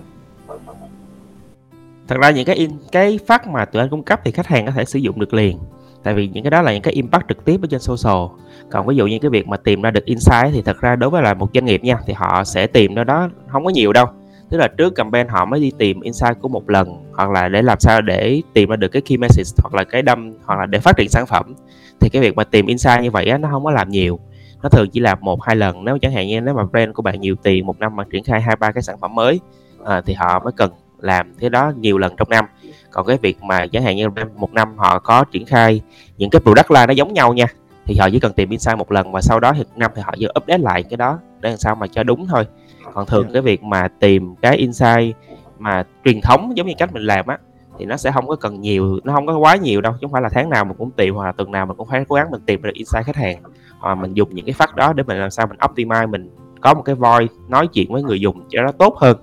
[2.08, 4.65] Thật ra những cái in cái phát mà tụi anh cung cấp thì khách hàng
[4.65, 5.60] có thể sử dụng được liền.
[6.04, 8.26] Tại vì những cái đó là những cái impact trực tiếp ở trên social.
[8.71, 11.10] Còn ví dụ như cái việc mà tìm ra được insight thì thật ra đối
[11.10, 13.93] với là một doanh nghiệp nha thì họ sẽ tìm ra đó không có nhiều
[13.93, 14.06] đâu.
[14.50, 17.62] Tức là trước campaign họ mới đi tìm insight của một lần hoặc là để
[17.62, 20.65] làm sao để tìm ra được cái key message hoặc là cái đâm hoặc là
[20.65, 21.56] để phát triển sản phẩm.
[22.00, 24.19] Thì cái việc mà tìm insight như vậy á, nó không có làm nhiều
[24.63, 25.86] nó thường chỉ làm một hai lần.
[25.86, 28.24] Nếu chẳng hạn như nếu mà brand của bạn nhiều tiền một năm mà triển
[28.24, 29.39] khai hai ba cái sản phẩm mới
[29.86, 32.46] à, thì họ mới cần làm thế đó nhiều lần trong năm.
[32.91, 35.82] Còn cái việc mà chẳng hạn như một năm họ có triển khai
[36.17, 37.46] những cái product line nó giống nhau nha
[37.86, 40.13] thì họ chỉ cần tìm insight một lần và sau đó thì năm thì họ
[40.17, 42.46] chỉ update lại cái đó để làm sao mà cho đúng thôi.
[42.93, 43.30] Còn thường dạ.
[43.34, 45.15] cái việc mà tìm cái insight
[45.60, 47.38] mà truyền thống giống như cách mình làm á
[47.80, 50.12] thì nó sẽ không có cần nhiều nó không có quá nhiều đâu chứ không
[50.12, 52.15] phải là tháng nào mình cũng tìm hoặc là tuần nào mình cũng phải cố
[52.15, 53.38] gắng mình tìm được insight khách hàng
[53.81, 56.29] à, mình dùng những cái phát đó để mình làm sao mình optimize mình
[56.61, 59.17] có một cái voice nói chuyện với người dùng cho nó tốt hơn.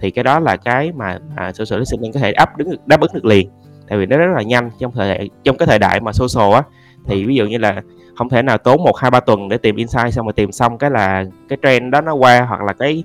[0.00, 3.10] Thì cái đó là cái mà à, social listening có thể đáp đứng đáp ứng
[3.14, 3.50] được liền.
[3.88, 6.62] Tại vì nó rất là nhanh trong thời trong cái thời đại mà social á.
[7.06, 7.82] Thì ví dụ như là
[8.16, 10.78] không thể nào tốn một hai ba tuần để tìm insight xong rồi tìm xong
[10.78, 13.04] cái là cái trend đó nó qua hoặc là cái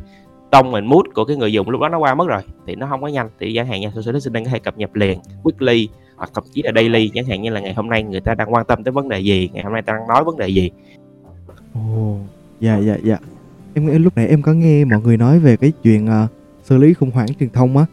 [0.52, 2.42] tông mình mood của cái người dùng lúc đó nó qua mất rồi.
[2.68, 3.30] Thì nó không có nhanh.
[3.40, 6.62] Thì gian hàng nha social listening có thể cập nhật liền quickly hoặc thậm chí
[6.62, 8.92] là daily chẳng hạn như là ngày hôm nay người ta đang quan tâm tới
[8.92, 10.72] vấn đề gì ngày hôm nay ta đang nói vấn đề gì.
[11.74, 12.18] Ồ oh,
[12.60, 13.18] dạ dạ dạ.
[13.74, 16.30] Em lúc nãy em có nghe mọi người nói về cái chuyện uh,
[16.64, 17.86] xử lý khủng hoảng truyền thông á.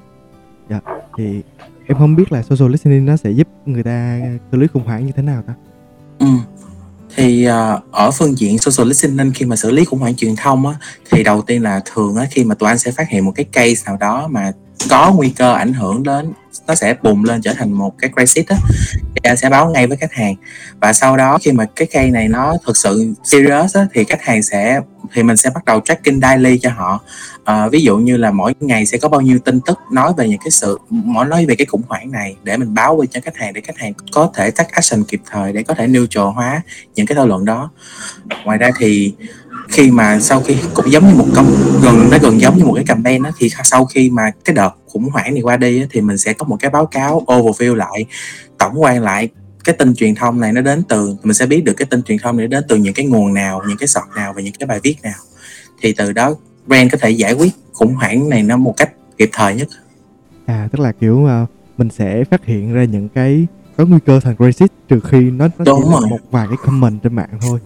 [0.70, 0.80] Dạ
[1.18, 1.42] thì
[1.86, 4.20] em không biết là social listening nó sẽ giúp người ta
[4.52, 5.54] xử lý khủng hoảng như thế nào ta?
[6.18, 6.26] Ừ.
[7.16, 10.66] Thì uh, ở phương diện social listening khi mà xử lý khủng hoảng truyền thông
[10.66, 10.74] á
[11.10, 13.44] thì đầu tiên là thường á khi mà tụi anh sẽ phát hiện một cái
[13.44, 14.52] case nào đó mà
[14.90, 16.32] có nguy cơ ảnh hưởng đến
[16.66, 18.56] nó sẽ bùng lên trở thành một cái crisis á.
[19.14, 20.34] Thì anh sẽ báo ngay với khách hàng.
[20.80, 24.22] Và sau đó khi mà cái cây này nó thực sự serious á, thì khách
[24.22, 24.80] hàng sẽ
[25.12, 27.00] thì mình sẽ bắt đầu tracking daily cho họ.
[27.44, 30.28] À, ví dụ như là mỗi ngày sẽ có bao nhiêu tin tức nói về
[30.28, 33.20] những cái sự mỗi nói về cái khủng hoảng này để mình báo về cho
[33.24, 36.24] khách hàng để khách hàng có thể take action kịp thời để có thể neutral
[36.24, 36.62] hóa
[36.94, 37.70] những cái thảo luận đó.
[38.44, 39.14] Ngoài ra thì
[39.68, 41.46] khi mà sau khi cũng giống như một công
[41.82, 44.70] gần nó gần giống như một cái campaign đó thì sau khi mà cái đợt
[44.86, 48.04] khủng hoảng này qua đi thì mình sẽ có một cái báo cáo overview lại
[48.58, 49.28] tổng quan lại
[49.64, 52.18] cái tin truyền thông này nó đến từ mình sẽ biết được cái tin truyền
[52.18, 54.66] thông này đến từ những cái nguồn nào những cái sọt nào và những cái
[54.66, 55.18] bài viết nào.
[55.80, 56.34] Thì từ đó
[56.66, 59.68] brand có thể giải quyết khủng hoảng này nó một cách kịp thời nhất.
[60.46, 61.48] À tức là kiểu uh,
[61.78, 65.48] mình sẽ phát hiện ra những cái có nguy cơ thành crisis trừ khi nó,
[65.58, 66.00] nó đúng chỉ rồi.
[66.02, 67.58] là một vài cái comment trên mạng thôi.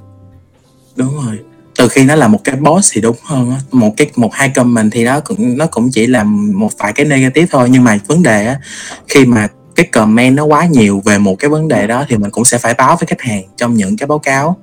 [0.97, 1.39] Đúng rồi
[1.81, 4.93] từ khi nó là một cái boss thì đúng hơn một cái, một hai comment
[4.93, 7.69] thì đó cũng, nó cũng chỉ là một vài cái negative thôi.
[7.71, 8.61] Nhưng mà vấn đề á,
[9.09, 12.31] khi mà cái comment nó quá nhiều về một cái vấn đề đó thì mình
[12.31, 14.57] cũng sẽ phải báo với khách hàng trong những cái báo cáo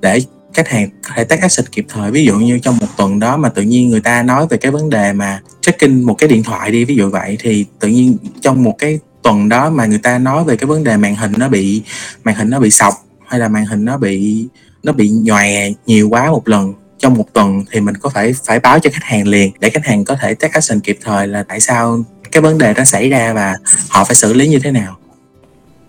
[0.00, 0.20] để
[0.54, 2.10] khách hàng có thể take action kịp thời.
[2.10, 4.72] Ví dụ như trong một tuần đó mà tự nhiên người ta nói về cái
[4.72, 8.16] vấn đề mà check-in một cái điện thoại đi, ví dụ vậy, thì tự nhiên
[8.40, 11.32] trong một cái tuần đó mà người ta nói về cái vấn đề màn hình
[11.36, 11.82] nó bị,
[12.24, 12.94] màn hình nó bị sọc
[13.28, 14.46] hay là màn hình nó bị
[14.84, 16.74] nó bị nhòe nhiều quá một lần.
[16.98, 19.86] Trong một tuần thì mình có phải phải báo cho khách hàng liền để khách
[19.86, 23.10] hàng có thể take action kịp thời là tại sao cái vấn đề đó xảy
[23.10, 23.56] ra và
[23.90, 24.96] họ phải xử lý như thế nào.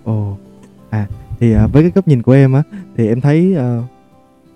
[0.04, 0.38] Ồ
[0.90, 1.08] à
[1.40, 2.64] thì uh, với cái góc nhìn của em á
[2.98, 3.84] thì em thấy uh,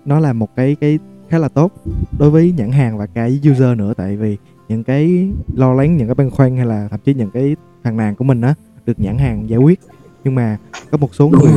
[0.04, 0.98] nó là một cái cái
[1.28, 1.72] khá là tốt
[2.18, 3.92] đối với nhãn hàng và cái user nữa.
[3.96, 4.36] Tại vì
[4.68, 7.96] những cái lo lắng những cái băn khoăn hay là thậm chí những cái phàn
[7.96, 8.54] nàn của mình á
[8.86, 9.80] được nhãn hàng giải quyết.
[10.24, 10.56] Nhưng mà
[10.90, 11.52] có một số người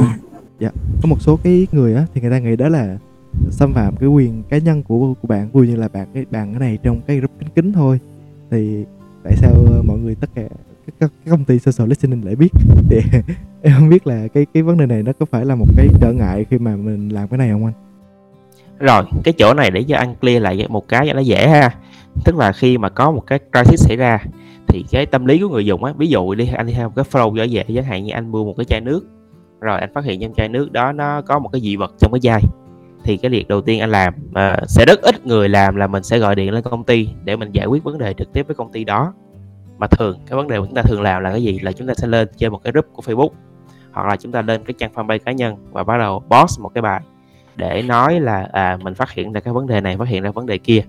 [0.59, 0.69] dạ.
[1.01, 2.97] Có một số cái người á thì người ta nghĩ đó là
[3.49, 6.51] xâm phạm cái quyền cá nhân của của bạn vui như là bạn cái bạn
[6.51, 7.99] cái này trong cái group kính kính thôi.
[8.51, 8.85] Thì
[9.23, 10.43] tại sao ờ, mọi người tất cả
[10.85, 12.49] các, các công ty social listening lại biết?
[12.89, 13.01] Thì
[13.61, 15.87] em không biết là cái cái vấn đề này nó có phải là một cái
[16.01, 17.73] trở ngại khi mà mình làm cái này không anh?
[18.79, 21.75] Rồi cái chỗ này để cho anh clear lại một cái cho nó dễ ha.
[22.25, 24.19] Tức là khi mà có một cái crisis xảy ra
[24.67, 26.93] thì cái tâm lý của người dùng á ví dụ đi anh đi theo một
[26.95, 29.07] cái flow dễ dễ chẳng hạn như anh mua một cái chai nước
[29.63, 32.11] rồi anh phát hiện trong chai nước đó nó có một cái dị vật trong
[32.11, 32.41] cái chai.
[33.03, 36.03] Thì cái việc đầu tiên anh làm uh, sẽ rất ít người làm là mình
[36.03, 38.55] sẽ gọi điện lên công ty để mình giải quyết vấn đề trực tiếp với
[38.55, 39.13] công ty đó.
[39.77, 41.59] Mà thường cái vấn đề mà chúng ta thường làm là cái gì?
[41.59, 43.29] Là chúng ta sẽ lên trên một cái group của Facebook
[43.91, 46.71] hoặc là chúng ta lên cái trang fanpage cá nhân và bắt đầu post một
[46.73, 47.01] cái bài
[47.55, 50.31] để nói là à mình phát hiện ra cái vấn đề này phát hiện ra
[50.31, 50.83] vấn đề kia.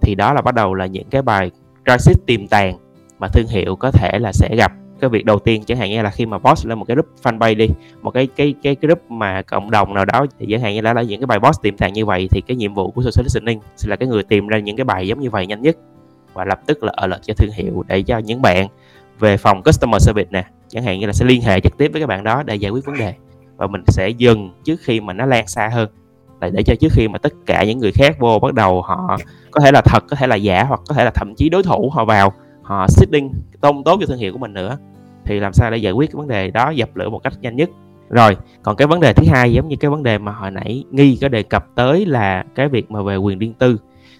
[0.00, 1.50] Thì đó là bắt đầu là những cái bài
[1.84, 2.78] crisis tiềm tàng
[3.18, 6.02] mà thương hiệu có thể là sẽ gặp cái việc đầu tiên chẳng hạn như
[6.02, 7.68] là khi mà post lên một cái group fanpage đi
[8.02, 10.80] một cái cái cái, cái group mà cộng đồng nào đó thì chẳng hạn như
[10.80, 13.02] là, là những cái bài post tiềm tàng như vậy thì cái nhiệm vụ của
[13.02, 15.62] social listening sẽ là cái người tìm ra những cái bài giống như vậy nhanh
[15.62, 15.76] nhất
[16.32, 18.68] và lập tức là ờ, alert cho thương hiệu để cho những bạn
[19.18, 22.00] về phòng customer service nè chẳng hạn như là sẽ liên hệ trực tiếp với
[22.00, 23.14] các bạn đó để giải quyết vấn đề
[23.56, 25.88] và mình sẽ dừng trước khi mà nó lan xa hơn.
[26.40, 29.18] Là để cho trước khi mà tất cả những người khác vô bắt đầu họ
[29.50, 31.62] có thể là thật có thể là giả hoặc có thể là thậm chí đối
[31.62, 32.32] thủ họ vào
[32.66, 34.78] họ setting tông tốt cho thương hiệu của mình nữa.
[35.24, 37.56] Thì làm sao để giải quyết cái vấn đề đó dập lửa một cách nhanh
[37.56, 37.70] nhất?
[38.10, 40.84] Rồi còn cái vấn đề thứ hai giống như cái vấn đề mà hồi nãy
[40.90, 43.76] nghi có đề cập tới là cái việc mà về quyền riêng tư.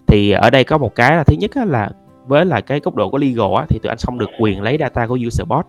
[0.07, 1.91] Thì ở đây có một cái là thứ nhất là
[2.27, 4.77] với là cái góc độ của legal á, thì tụi anh không được quyền lấy
[4.81, 5.65] data của user bot.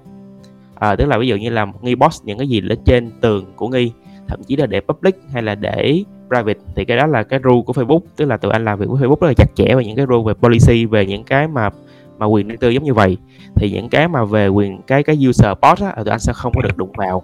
[0.76, 3.46] À, tức là ví dụ như là nghi boss những cái gì lên trên tường
[3.56, 3.92] của nghi
[4.28, 7.62] thậm chí là để public hay là để private thì cái đó là cái rule
[7.66, 8.00] của Facebook.
[8.16, 10.06] Tức là tụi anh làm việc với Facebook rất là chặt chẽ về những cái
[10.10, 11.70] rule về policy về những cái mà
[12.18, 13.18] mà quyền riêng tư giống như vậy,
[13.56, 16.54] thì những cái mà về quyền, cái cái user bot á tụi anh sẽ không
[16.56, 17.24] có được đụng vào.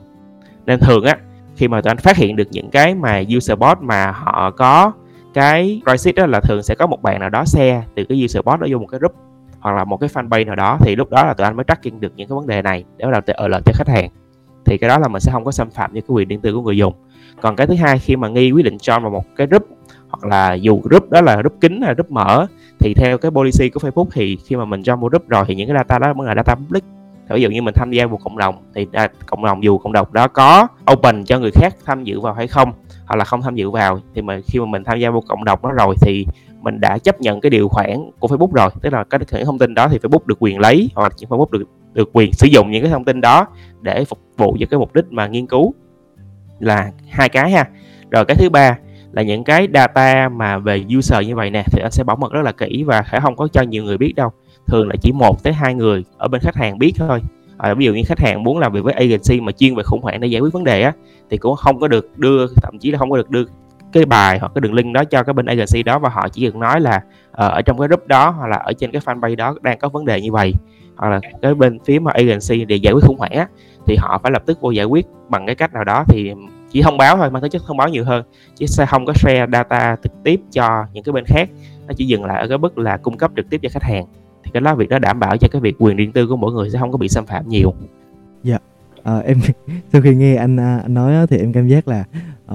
[0.65, 1.17] Nên thường á,
[1.55, 4.91] khi mà tụi anh phát hiện được những cái mà user bot mà họ có
[5.33, 8.43] cái crisis đó là thường sẽ có một bạn nào đó xe từ cái user
[8.45, 9.15] bot đó vô một cái group,
[9.59, 11.99] hoặc là một cái fanpage nào đó, thì lúc đó là tụi anh mới tracking
[11.99, 14.09] được những cái vấn đề này để bắt đầu tự ở lợi cho khách hàng.
[14.65, 16.53] Thì cái đó là mình sẽ không có xâm phạm những cái quyền riêng tư
[16.53, 16.93] của người dùng.
[17.41, 19.67] Còn cái thứ hai, khi mà nghi quyết định cho vào một cái group,
[20.09, 22.47] hoặc là dù group đó là group kín hay group mở
[22.83, 25.55] thì theo cái policy của Facebook thì khi mà mình cho một group rồi thì
[25.55, 26.83] những cái data đó mới là data public.
[27.29, 29.93] Ví dụ như mình tham gia một cộng đồng thì à, cộng đồng dù cộng
[29.93, 32.73] đồng đó có open cho người khác tham dự vào hay không
[33.05, 35.43] hoặc là không tham dự vào thì mà khi mà mình tham gia một cộng
[35.43, 36.25] đồng đó rồi thì
[36.61, 38.69] mình đã chấp nhận cái điều khoản của Facebook rồi.
[38.81, 41.51] Tức là cái những thông tin đó thì Facebook được quyền lấy hoặc là Facebook
[41.51, 43.47] được được quyền sử dụng những cái thông tin đó
[43.81, 45.73] để phục vụ cho cái mục đích mà nghiên cứu
[46.59, 47.65] là hai cái ha.
[48.11, 48.77] Rồi cái thứ ba
[49.13, 52.31] là những cái data mà về user như vậy nè thì anh sẽ bảo mật
[52.31, 54.31] rất là kỹ và sẽ không có cho nhiều người biết đâu.
[54.67, 57.19] Thường là chỉ một tới hai người ở bên khách hàng biết thôi.
[57.57, 60.01] À, ví dụ như khách hàng muốn làm việc với agency mà chuyên về khủng
[60.01, 60.93] hoảng để giải quyết vấn đề á
[61.29, 63.43] thì cũng không có được đưa thậm chí là không có được đưa
[63.93, 66.45] cái bài hoặc cái đường link đó cho cái bên agency đó và họ chỉ
[66.45, 69.35] được nói là uh, ở trong cái group đó hoặc là ở trên cái fanpage
[69.35, 70.53] đó đang có vấn đề như vậy.
[70.95, 73.47] Hoặc là cái bên phía mà agency để giải quyết khủng hoảng á
[73.85, 76.33] thì họ phải lập tức vô giải quyết bằng cái cách nào đó thì
[76.73, 78.23] chỉ thông báo thôi mang tính chất thông báo nhiều hơn.
[78.55, 81.49] Chứ sẽ không có share data trực tiếp cho những cái bên khác.
[81.87, 84.05] Nó chỉ dừng lại ở cái mức là cung cấp trực tiếp cho khách hàng.
[84.43, 86.51] Thì cái đó việc đó đảm bảo cho cái việc quyền riêng tư của mỗi
[86.51, 87.73] người sẽ không có bị xâm phạm nhiều.
[88.43, 88.57] Dạ.
[89.03, 89.39] À, em
[89.93, 92.03] sau khi nghe anh à, anh nói thì em cảm giác là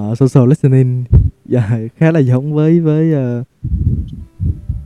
[0.00, 1.04] uh, social listening
[1.44, 3.46] dạ, khá là giống với với uh,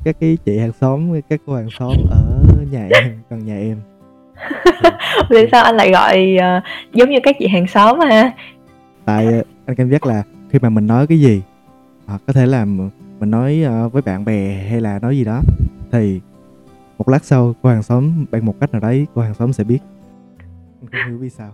[0.05, 2.43] các cái chị hàng xóm các cô hàng xóm ở
[2.73, 3.77] nhà em gần nhà em.
[5.31, 6.65] Vì sao anh lại gọi uh,
[6.95, 8.33] giống như các chị hàng xóm ha
[9.05, 9.27] tại
[9.67, 11.43] anh cảm giác là khi mà mình nói cái gì
[12.07, 15.41] hoặc có thể là mình nói uh, với bạn bè hay là nói gì đó
[15.93, 16.21] thì
[16.99, 19.65] một lát sau cô hàng xóm bằng một cách nào đấy cô hàng xóm sẽ
[19.65, 19.79] biết.
[20.81, 21.53] Anh không hiểu vì sao.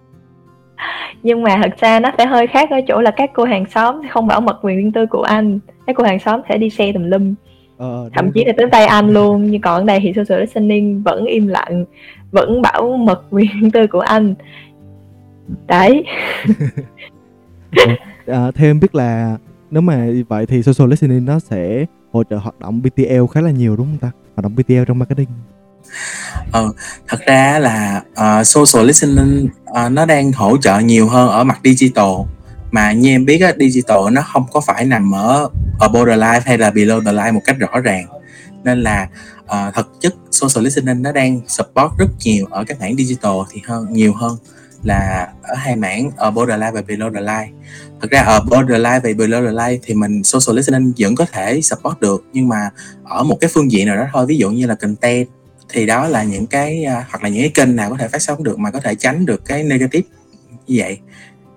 [1.23, 4.01] Nhưng mà thật ra nó sẽ hơi khác ở chỗ là các cô hàng xóm
[4.11, 5.59] không bảo mật quyền riêng tư của anh.
[5.87, 7.35] Các cô hàng xóm sẽ đi xe tùm lum.
[7.79, 11.03] Ờ, thậm chí là tới tay anh luôn nhưng còn ở đây thì social listening
[11.03, 11.85] vẫn im lặng
[12.31, 14.35] vẫn bảo mật quyền riêng tư của anh.
[15.67, 16.05] Đấy
[18.27, 19.37] à, thêm biết là
[19.71, 23.51] nếu mà vậy thì social listening nó sẽ hỗ trợ hoạt động BTL khá là
[23.51, 24.11] nhiều đúng không ta?
[24.37, 25.29] Hoạt động BTL trong marketing.
[26.53, 26.73] Ờ
[27.09, 31.61] thật ra là uh, social listening uh, nó đang hỗ trợ nhiều hơn ở mặt
[31.65, 32.11] digital.
[32.71, 36.59] Mà như em biết á, digital nó không có phải nằm ở ở borderline hay
[36.59, 38.07] là below the line một cách rõ ràng.
[38.65, 39.09] Nên là
[39.45, 43.63] uh, thực chất social listening nó đang support rất nhiều ở các mảng digital thì
[43.67, 44.37] hơn nhiều hơn
[44.83, 47.53] là ở hai mảng ở borderline và below the line.
[48.01, 51.61] Thực ra ở borderline và below the line thì mình social listening vẫn có thể
[51.63, 52.71] support được nhưng mà
[53.05, 55.29] ở một cái phương diện nào đó thôi ví dụ như là content
[55.69, 58.23] thì đó là những cái uh, hoặc là những cái kênh nào có thể phát
[58.23, 60.09] sóng được mà có thể tránh được cái negative
[60.67, 60.99] như vậy.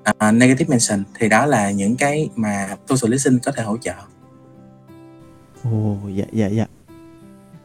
[0.09, 3.93] Uh, negative mention thì đó là những cái mà social listening có thể hỗ trợ.
[5.63, 6.65] Ồ dạ dạ dạ.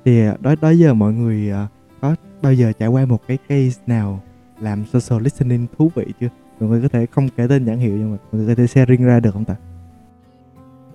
[0.05, 3.81] Thì đó đó giờ mọi người uh, có bao giờ trải qua một cái case
[3.87, 4.23] nào
[4.61, 6.29] làm social listening thú vị chưa?
[6.61, 8.67] Mọi người có thể không kể tên nhãn hiệu nhưng mà mọi người có thể
[8.67, 9.55] sharing ra được không ta?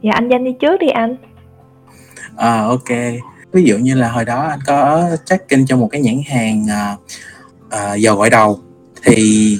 [0.03, 1.15] Dạ anh danh đi trước đi anh.
[2.35, 2.89] À ok.
[3.51, 6.99] Ví dụ như là hồi đó anh có tracking cho một cái nhãn hàng uh,
[7.65, 8.59] uh, dầu gội đầu.
[9.03, 9.57] Thì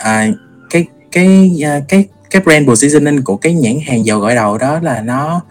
[0.00, 0.36] uh,
[0.70, 4.80] cái cái uh, cái cái brand positioning của cái nhãn hàng dầu gội đầu đó
[4.80, 5.42] là nó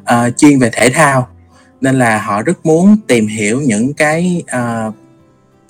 [0.00, 1.28] uh, chuyên về thể thao.
[1.80, 4.94] Nên là họ rất muốn tìm hiểu những cái uh,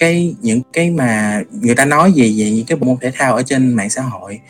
[0.02, 3.34] cái những cái mà người ta nói gì về những cái bộ môn thể thao
[3.34, 4.40] ở trên mạng xã hội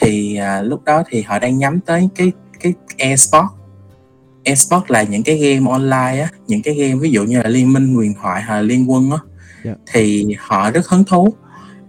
[0.00, 3.46] thì uh, lúc đó thì họ đang nhắm tới cái cái e-sport
[4.44, 7.72] e-sport là những cái game online á những cái game ví dụ như là liên
[7.72, 9.18] minh huyền thoại hay liên quân á
[9.64, 9.76] yeah.
[9.78, 9.92] Dạ.
[9.92, 11.34] thì họ rất hứng thú uh,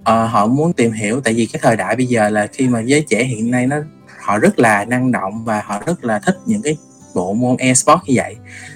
[0.05, 3.05] họ muốn tìm hiểu tại vì cái thời đại bây giờ là khi mà giới
[3.09, 3.77] trẻ hiện nay nó
[4.19, 6.77] họ rất là năng động và họ rất là thích những cái
[7.15, 8.35] bộ môn e-sport như vậy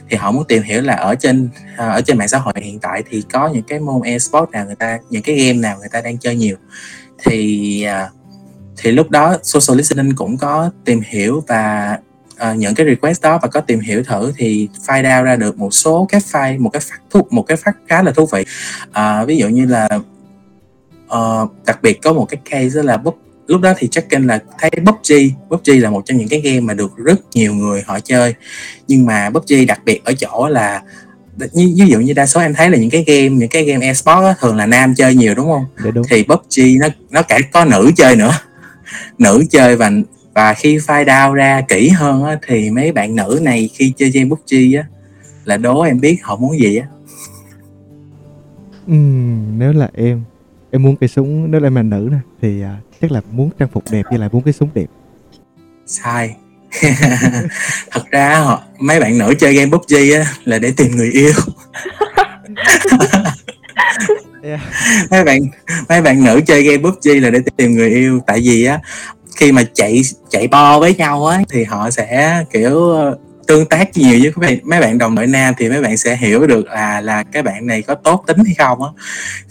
[0.09, 2.79] thì họ muốn tìm hiểu là ở trên à, ở trên mạng xã hội hiện
[2.79, 5.89] tại thì có những cái môn esports nào người ta những cái game nào người
[5.91, 6.55] ta đang chơi nhiều.
[7.23, 8.09] Thì à,
[8.77, 11.97] thì lúc đó social listening cũng có tìm hiểu và
[12.51, 15.57] uh, những cái request đó và có tìm hiểu thử thì file out ra được
[15.57, 18.45] một số các file một cái phát thú một cái phát khá là thú vị.
[18.89, 19.89] Uh, ví dụ như là
[21.05, 24.39] uh, đặc biệt có một cái case đó là búp lúc đó thì chắc là
[24.59, 25.13] thấy PUBG
[25.49, 28.33] PUBG là một trong những cái game mà được rất nhiều người họ chơi.
[28.87, 30.81] Nhưng mà PUBG đặc biệt ở chỗ là
[31.53, 33.85] như ví dụ như đa số em thấy là những cái game những cái game
[33.85, 35.65] esports á, thường là nam chơi nhiều đúng không?
[35.83, 36.05] Dạ, đúng.
[36.09, 38.31] thì PUBG nó nó cả có nữ chơi nữa.
[39.17, 39.91] Nữ chơi và
[40.33, 44.09] và khi file down ra kỹ hơn á, thì mấy bạn nữ này khi chơi
[44.09, 44.83] game PUBG á
[45.45, 46.87] là đố em biết họ muốn gì á.
[48.87, 50.23] Ừm, nếu là em
[50.71, 53.49] em muốn cây súng nếu là em là nữ nè thì à, chắc là muốn
[53.59, 54.87] trang phục đẹp với lại muốn cái súng đẹp.
[55.85, 56.35] Sai.
[57.91, 61.33] Thật ra họ mấy bạn nữ chơi game PUBG á là để tìm người yêu.
[64.45, 64.59] Yeah.
[65.11, 65.41] mấy bạn
[65.89, 68.79] mấy bạn nữ chơi game PUBG là để tìm người yêu tại vì á
[69.35, 72.93] khi mà chạy chạy bo với nhau á thì họ sẽ kiểu
[73.47, 76.15] tương tác nhiều với các bạn mấy bạn đồng đội nam thì mấy bạn sẽ
[76.15, 78.89] hiểu được là là cái bạn này có tốt tính hay không á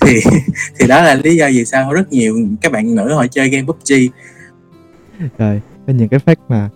[0.01, 0.21] thì
[0.79, 3.67] thì đó là lý do vì sao rất nhiều các bạn nữ họ chơi game
[3.67, 3.93] PUBG
[5.39, 6.69] Rồi, có những cái fact mà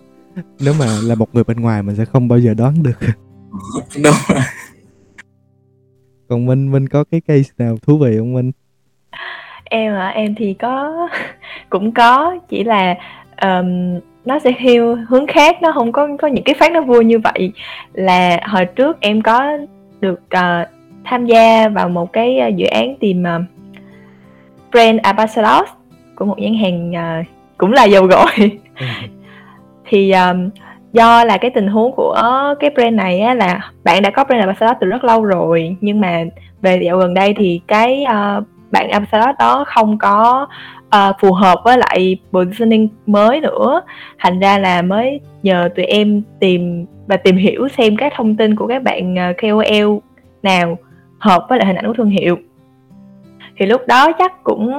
[0.59, 2.99] nếu mà là một người bên ngoài mình sẽ không bao giờ đoán được.
[4.03, 4.39] đúng rồi
[6.29, 8.51] Còn Minh Minh có cái case nào thú vị không Minh?
[9.63, 11.07] em hả em thì có
[11.69, 12.95] cũng có chỉ là
[13.35, 17.05] ờm, nó sẽ theo hướng khác nó không có có những cái phát nó vui
[17.05, 17.51] như vậy.
[17.93, 19.57] Là hồi trước em có
[19.99, 20.65] được ờ,
[21.03, 23.41] tham gia vào một cái ờ, dự án tìm uh,
[24.71, 25.69] brand ambassador
[26.15, 27.23] của một nhãn hàng ờ,
[27.57, 28.59] cũng là dầu gội.
[29.85, 30.49] Thì um,
[30.93, 32.23] do là cái tình huống của
[32.59, 36.01] cái brand này á, là bạn đã có brand ambassador từ rất lâu rồi nhưng
[36.01, 36.23] mà
[36.61, 40.47] về dạo gần đây thì cái uh, bạn ambassador đó không có
[40.95, 43.81] uh, phù hợp với lại positioning mới nữa.
[44.19, 48.55] Thành ra là mới nhờ tụi em tìm và tìm hiểu xem các thông tin
[48.55, 49.97] của các bạn ờ, KOL
[50.43, 50.77] nào
[51.19, 52.37] hợp với lại hình ảnh của thương hiệu.
[53.57, 54.69] Thì lúc đó chắc cũng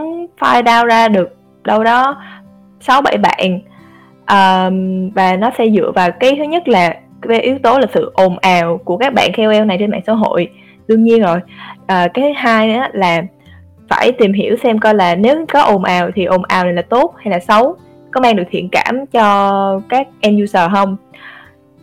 [0.40, 2.22] find out ra được đâu đó
[2.80, 3.60] sáu bảy bạn.
[4.20, 8.10] Um, và nó sẽ dựa vào cái thứ nhất là về yếu tố là sự
[8.14, 10.50] ồn ào của các bạn KOL này trên mạng xã hội.
[10.88, 11.38] Đương nhiên rồi
[11.86, 13.22] à, cái thứ hai nữa là
[13.90, 16.82] phải tìm hiểu xem coi là nếu có ồn ào thì ồn ào này là
[16.82, 17.76] tốt hay là xấu.
[18.10, 20.96] Có mang được thiện cảm cho các end user không?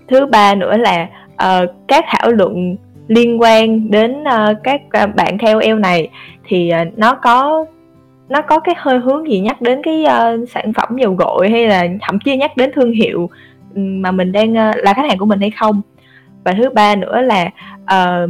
[0.07, 2.75] Thứ ba nữa là uh, các thảo luận
[3.07, 6.09] liên quan đến uh, các uh, bạn KOL này
[6.47, 7.65] thì uh, nó có
[8.29, 11.67] nó có cái hơi hướng gì nhắc đến cái uh, sản phẩm dầu gội hay
[11.67, 13.29] là thậm chí nhắc đến thương hiệu
[13.75, 15.81] mà mình đang uh, là khách hàng của mình hay không?
[16.43, 17.49] Và thứ ba nữa là
[17.83, 18.29] uh,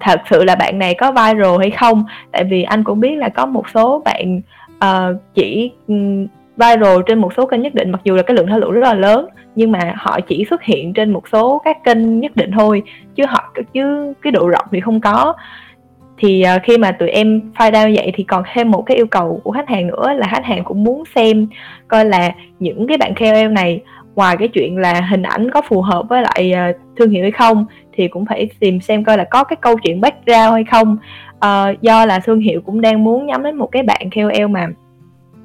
[0.00, 2.04] thật sự là bạn này có viral hay không?
[2.32, 4.40] Tại vì anh cũng biết là có một số bạn
[4.84, 8.46] uh, chỉ um, viral trên một số kênh nhất định mặc dù là cái lượng
[8.46, 11.84] theo luận rất là lớn nhưng mà họ chỉ xuất hiện trên một số các
[11.84, 12.82] kênh nhất định thôi
[13.14, 15.34] chứ họ chứ cái độ rộng thì không có.
[16.18, 19.06] Thì uh, khi mà tụi em file down vậy thì còn thêm một cái yêu
[19.06, 21.46] cầu của khách hàng nữa là khách hàng cũng muốn xem
[21.88, 23.80] coi là những cái bạn KOL này
[24.14, 27.30] ngoài cái chuyện là hình ảnh có phù hợp với lại uh, thương hiệu hay
[27.30, 30.96] không thì cũng phải tìm xem coi là có cái câu chuyện background hay không.
[31.46, 34.66] Uh, do là thương hiệu cũng đang muốn nhắm đến một cái bạn KOL mà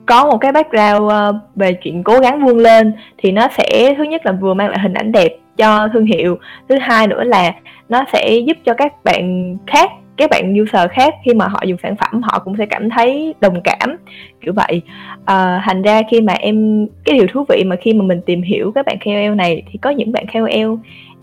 [0.06, 4.04] có một cái background uh, về chuyện cố gắng vươn lên thì nó sẽ thứ
[4.04, 6.38] nhất là vừa mang lại hình ảnh đẹp cho thương hiệu
[6.70, 7.54] thứ hai nữa là
[7.90, 11.78] nó sẽ giúp cho các bạn khác các bạn user khác khi mà họ dùng
[11.84, 13.98] sản phẩm họ cũng sẽ cảm thấy đồng cảm
[14.42, 14.82] kiểu vậy.
[15.26, 18.42] À, thành ra khi mà em cái điều thú vị mà khi mà mình tìm
[18.42, 20.76] hiểu các bạn KOL này thì có những bạn KOL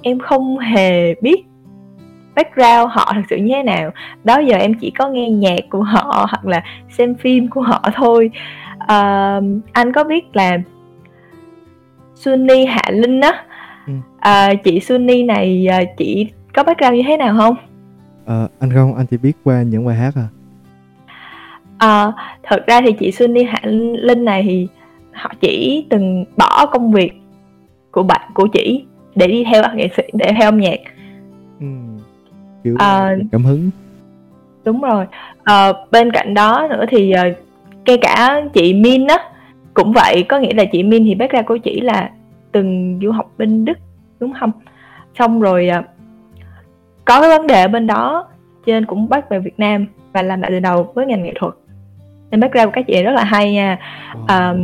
[0.02, 1.44] em không hề biết
[2.34, 3.90] background họ thật sự như thế nào.
[4.24, 7.82] Đó giờ em chỉ có nghe nhạc của họ hoặc là xem phim của họ
[7.94, 8.30] thôi.
[8.78, 9.40] À,
[9.72, 10.58] anh có biết là
[12.14, 13.44] Sunny Hạ Linh á?
[14.18, 17.56] À, chị Sunny này chị có background như thế nào không
[18.32, 20.28] Ờ, anh không, anh chỉ biết qua những bài hát à.
[21.78, 23.60] Ờ, thật ra thì chị Sunny Hạ
[24.02, 24.68] Linh này thì
[25.12, 27.12] họ chỉ từng bỏ công việc
[27.90, 30.78] của bạn của chị để đi theo nghệ sĩ để theo âm nhạc.
[31.60, 31.66] Ừ.
[32.64, 33.70] Kiểu à, cảm hứng.
[34.64, 35.06] Đúng rồi.
[35.44, 37.36] À, bên cạnh đó nữa thì uh,
[37.86, 39.18] ngay cả chị Min á
[39.74, 42.10] cũng vậy, có nghĩa là chị Min thì background của chị là
[42.52, 43.78] từng du học bên Đức
[44.20, 44.52] đúng không?
[45.18, 45.84] Xong rồi uh,
[47.04, 48.28] có cái vấn đề ở bên đó
[48.66, 51.32] cho nên cũng bắt về Việt Nam và làm lại từ đầu với ngành nghệ
[51.40, 51.54] thuật.
[52.30, 53.78] Nên background của các chị rất là hay nha.
[54.26, 54.54] À,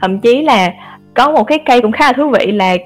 [0.00, 0.72] thậm chí là
[1.14, 2.76] có một cái cây cũng khá là thú vị là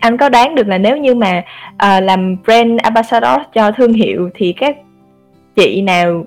[0.00, 1.42] anh có đoán được là nếu như mà
[1.72, 4.76] uh, làm brand ambassador cho thương hiệu thì các
[5.56, 6.24] chị nào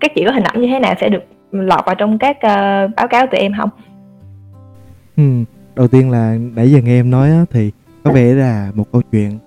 [0.00, 1.22] các chị có hình ảnh như thế nào sẽ được
[1.52, 3.70] lọt vào trong các uh, báo cáo tụi em không?
[5.16, 5.22] Ừ,
[5.74, 7.70] đầu tiên là nãy giờ nghe em nói á, thì
[8.04, 9.38] có vẻ là một câu chuyện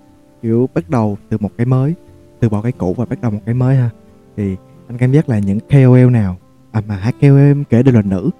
[0.42, 1.94] kiểu bắt đầu từ một cái mới
[2.42, 3.90] từ bỏ cái cũ và bắt đầu một cái mới ha.
[4.36, 4.56] Thì
[4.88, 6.36] anh cảm giác là những KOL nào
[6.72, 8.30] à mà hai KOL em kể đều là nữ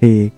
[0.00, 0.30] thì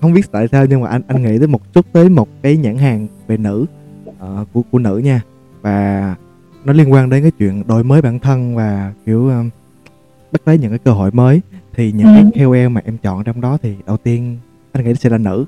[0.00, 2.56] không biết tại sao nhưng mà anh anh nghĩ tới một chút tới một cái
[2.56, 3.66] nhãn hàng về nữ
[4.08, 5.22] uh, của của nữ nha.
[5.60, 6.16] Và
[6.64, 9.50] nó liên quan đến cái chuyện đổi mới bản thân và kiểu um,
[10.32, 11.40] bắt lấy những cái cơ hội mới.
[11.72, 12.30] Thì những ừ.
[12.34, 14.38] cái KOL mà em chọn trong đó thì đầu tiên
[14.72, 15.44] anh nghĩ sẽ là nữ.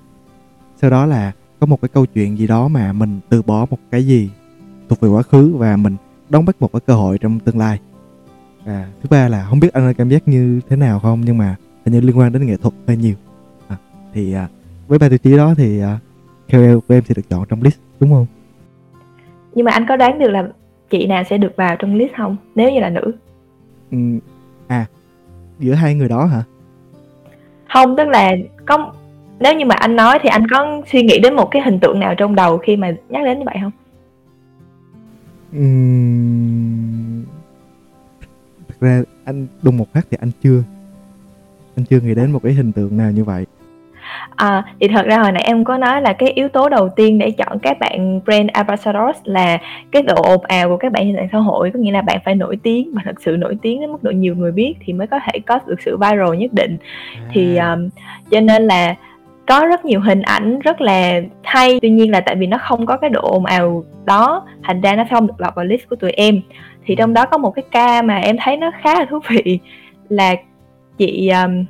[0.80, 3.78] Sau đó là có một cái câu chuyện gì đó mà mình từ bỏ một
[3.90, 4.30] cái gì
[4.88, 5.96] thuộc về quá khứ và mình
[6.28, 7.78] đón bắt một cái cơ hội trong tương lai.
[8.64, 11.38] Và thứ ba là không biết anh có cảm giác như thế nào không nhưng
[11.38, 13.14] mà hình như liên quan đến nghệ thuật hơi nhiều.
[13.68, 13.76] À,
[14.14, 14.48] thì à,
[14.88, 15.98] với ba tiêu chí đó thì à,
[16.52, 18.26] KOL của em sẽ được chọn trong list đúng không?
[19.54, 20.48] Nhưng mà anh có đoán được là
[20.90, 23.12] chị nào sẽ được vào trong list không nếu như là nữ?
[23.90, 23.98] Ừ,
[24.66, 24.86] à
[25.58, 26.42] giữa hai người đó hả?
[27.72, 28.32] Không tức là
[28.66, 28.92] có
[29.40, 32.00] nếu như mà anh nói thì anh có suy nghĩ đến một cái hình tượng
[32.00, 33.72] nào trong đầu khi mà nhắc đến như vậy không
[35.56, 37.24] Ừm...
[38.68, 40.62] thực ra anh đùng một phát thì anh chưa
[41.76, 43.46] anh chưa nghĩ đến một cái hình tượng nào như vậy.
[44.36, 47.18] À, thì thật ra hồi nãy em có nói là cái yếu tố đầu tiên
[47.18, 49.58] để chọn các bạn brand ambassadors là
[49.90, 51.70] cái độ ồn ào của các bạn trên mạng xã hội.
[51.70, 54.10] Có nghĩa là bạn phải nổi tiếng và thật sự nổi tiếng đến mức độ
[54.10, 56.76] nhiều người biết thì mới có thể có được sự viral nhất định.
[57.32, 57.88] Thì um,
[58.30, 58.94] cho nên là
[59.46, 61.78] có rất nhiều hình ảnh rất là hay.
[61.82, 64.96] Tuy nhiên là tại vì nó không có cái độ ồn ào đó thành ra
[64.96, 66.40] nó không được lọt vào list của tụi em.
[66.86, 69.58] Thì trong đó có một cái ca mà em thấy nó khá là thú vị
[70.08, 70.34] là
[70.98, 71.64] chị um,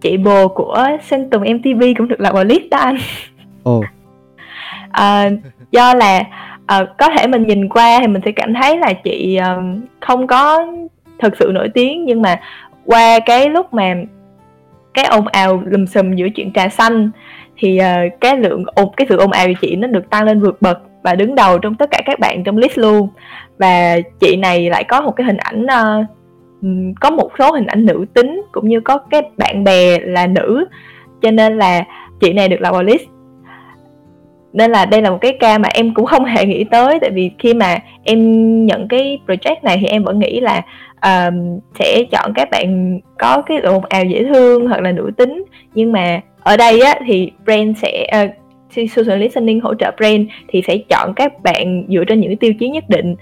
[0.00, 2.96] chị bồ của Sơn Tùng MTV cũng được lọt vào list đó anh.
[3.62, 3.84] Ồ.
[4.90, 5.30] À,
[5.70, 6.22] do là
[6.66, 10.26] à, có thể mình nhìn qua thì mình sẽ cảm thấy là chị um, không
[10.26, 10.66] có
[11.18, 12.40] thực sự nổi tiếng nhưng mà
[12.84, 13.94] qua cái lúc mà
[14.96, 17.10] cái ồn ào lùm xùm giữa chuyện trà xanh
[17.56, 20.40] thì uh, cái lượng ồn cái sự ồn ào của chị nó được tăng lên
[20.40, 23.08] vượt bậc và đứng đầu trong tất cả các bạn trong list luôn.
[23.58, 26.06] Và chị này lại có một cái hình ảnh uh,
[27.00, 30.64] có một số hình ảnh nữ tính cũng như có cái bạn bè là nữ
[31.22, 31.84] cho nên là
[32.20, 33.02] chị này được lọt vào list.
[34.52, 37.10] Nên là đây là một cái ca mà em cũng không hề nghĩ tới tại
[37.10, 38.20] vì khi mà em
[38.66, 40.62] nhận cái project này thì em vẫn nghĩ là
[41.02, 45.44] um, sẽ chọn các bạn có cái độ ào dễ thương hoặc là nữ tính.
[45.74, 50.62] Nhưng mà ở đây á thì brand sẽ uh, social listening hỗ trợ brand thì
[50.66, 53.14] sẽ chọn các bạn dựa trên những tiêu chí nhất định.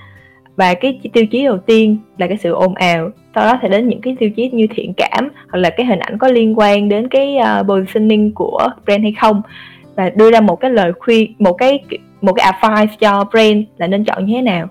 [0.57, 3.89] Và cái tiêu chí đầu tiên là cái sự ồn ào sau đó sẽ đến
[3.89, 6.89] những cái tiêu chí như thiện cảm hoặc là cái hình ảnh có liên quan
[6.89, 9.43] đến cái uh, positioning của brand hay không.
[9.97, 11.81] Và đưa ra một cái lời khuyên một cái
[12.21, 14.69] một cái advice cho brand là nên chọn như thế nào.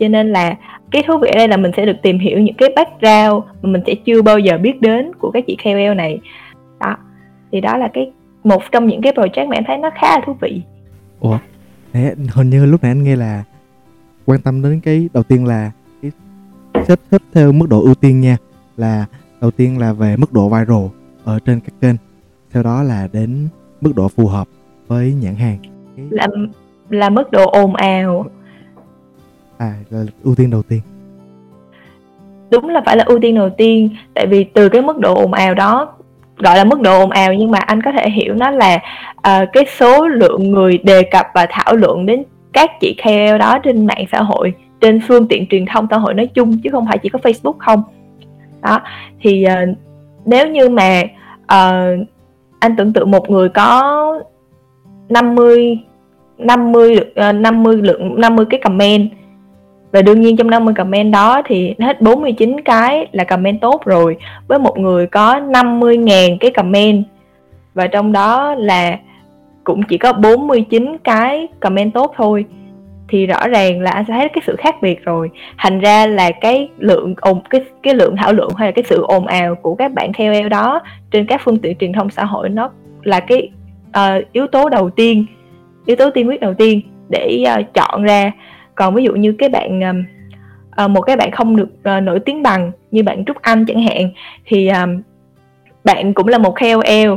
[0.00, 0.56] Cho nên là
[0.94, 3.70] cái thú vị ở đây là mình sẽ được tìm hiểu những cái background mà
[3.70, 6.20] mình sẽ chưa bao giờ biết đến của các chị KOL này.
[6.80, 6.96] Đó.
[7.52, 8.12] Thì đó là cái
[8.44, 10.62] một trong những cái project mà em thấy nó khá là thú vị.
[11.20, 11.38] Ủa?
[11.92, 13.44] Thế hình như lúc nãy anh nghe là
[14.26, 15.70] quan tâm đến cái đầu tiên là
[16.02, 16.10] cái
[16.88, 18.36] xếp xếp theo mức độ ưu tiên nha
[18.76, 19.06] là
[19.40, 20.86] đầu tiên là về mức độ viral
[21.24, 21.96] ở trên các kênh
[22.52, 23.48] sau đó là đến
[23.80, 24.48] mức độ phù hợp
[24.88, 25.58] với nhãn hàng.
[26.10, 26.26] Là
[26.90, 28.26] là mức độ ồn ào
[29.58, 30.80] à là ưu tiên đầu tiên.
[32.50, 35.32] Đúng là phải là ưu tiên đầu tiên tại vì từ cái mức độ ồn
[35.32, 35.94] ào đó
[36.36, 38.78] gọi là mức độ ồn ào nhưng mà anh có thể hiểu nó là
[39.16, 43.58] uh, cái số lượng người đề cập và thảo luận đến các chị KOL đó
[43.58, 46.86] trên mạng xã hội trên phương tiện truyền thông xã hội nói chung chứ không
[46.86, 47.82] phải chỉ có Facebook không.
[48.62, 48.80] Đó
[49.20, 49.76] thì uh,
[50.24, 51.02] nếu như mà
[51.42, 52.06] uh,
[52.58, 54.20] anh tưởng tượng một người có
[55.08, 55.78] 50
[56.38, 59.10] 50 uh, 50 lượng 50 cái comment
[59.94, 64.16] và đương nhiên trong 50 comment đó thì hết 49 cái là comment tốt rồi.
[64.48, 67.04] Với một người có 50.000 cái comment.
[67.74, 68.98] Và trong đó là
[69.64, 72.44] cũng chỉ có 49 cái comment tốt thôi.
[73.08, 75.30] Thì rõ ràng là anh sẽ thấy cái sự khác biệt rồi.
[75.58, 79.02] Thành ra là cái lượng ồn cái cái lượng thảo luận hay là cái sự
[79.02, 80.80] ồn ào của các bạn KOL đó
[81.10, 82.70] trên các phương tiện truyền thông xã hội nó
[83.02, 83.50] là cái
[83.88, 85.26] uh, yếu tố đầu tiên
[85.86, 88.32] yếu tố tiên quyết đầu tiên để uh, chọn ra
[88.74, 90.04] còn ví dụ như cái bạn um,
[90.84, 93.82] uh, một cái bạn không được uh, nổi tiếng bằng như bạn Trúc Anh chẳng
[93.82, 94.10] hạn
[94.46, 95.02] thì um,
[95.84, 97.14] bạn cũng là một KOL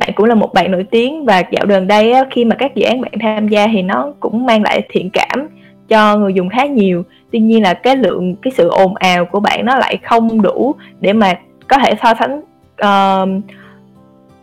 [0.00, 2.74] bạn cũng là một bạn nổi tiếng và dạo gần đây á, khi mà các
[2.74, 5.48] dự án bạn tham gia thì nó cũng mang lại thiện cảm
[5.88, 7.02] cho người dùng khá nhiều.
[7.32, 10.74] Tuy nhiên là cái lượng cái sự ồn ào của bạn nó lại không đủ
[11.00, 11.38] để mà
[11.68, 12.40] có thể so sánh
[12.82, 13.44] uh,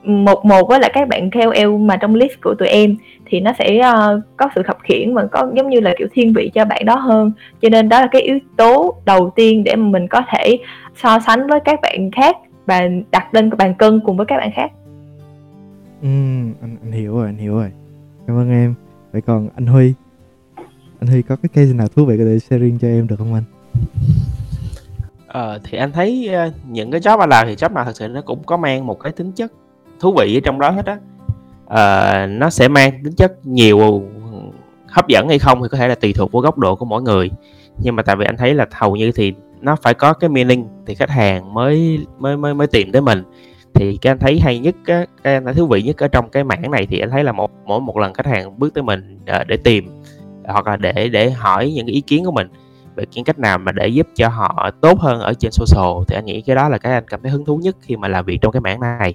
[0.07, 2.95] một một với lại các bạn KOL mà trong list của tụi em
[3.25, 6.33] thì nó sẽ uh, có sự khập khiển và có giống như là kiểu thiên
[6.33, 7.31] vị cho bạn đó hơn.
[7.61, 10.57] Cho nên đó là cái yếu tố đầu tiên để mà mình có thể
[10.95, 12.81] so sánh với các bạn khác và
[13.11, 14.71] đặt lên bàn cân cùng với các bạn khác.
[16.01, 16.07] Ừ,
[16.61, 17.71] anh, anh hiểu rồi anh hiểu rồi.
[18.27, 18.73] Cảm ơn em.
[19.11, 19.93] Vậy còn anh Huy?
[20.99, 23.33] Anh Huy có cái case nào thú vị có thể sharing cho em được không
[23.33, 23.43] anh?
[25.27, 28.07] Ờ, thì anh thấy uh, những cái job anh làm thì job nào thật sự
[28.07, 29.51] nó cũng có mang một cái tính chất
[29.99, 30.97] thú vị ở trong đó hết á.
[31.67, 34.03] À, nó sẽ mang tính chất nhiều
[34.87, 37.01] hấp dẫn hay không thì có thể là tùy thuộc vào góc độ của mỗi
[37.01, 37.31] người.
[37.77, 40.67] Nhưng mà tại vì anh thấy là hầu như thì nó phải có cái meaning
[40.85, 43.23] thì khách hàng mới mới mới mới tìm tới mình.
[43.73, 46.43] Thì cái anh thấy hay nhất cái anh thấy thú vị nhất ở trong cái
[46.43, 49.19] mảng này thì anh thấy là một mỗi một lần khách hàng bước tới mình
[49.25, 49.89] để, để tìm
[50.47, 52.47] hoặc là để để hỏi những cái ý kiến của mình
[52.95, 56.15] về những cách nào mà để giúp cho họ tốt hơn ở trên social thì
[56.15, 58.25] anh nghĩ cái đó là cái anh cảm thấy hứng thú nhất khi mà làm
[58.25, 59.13] việc trong cái mảng này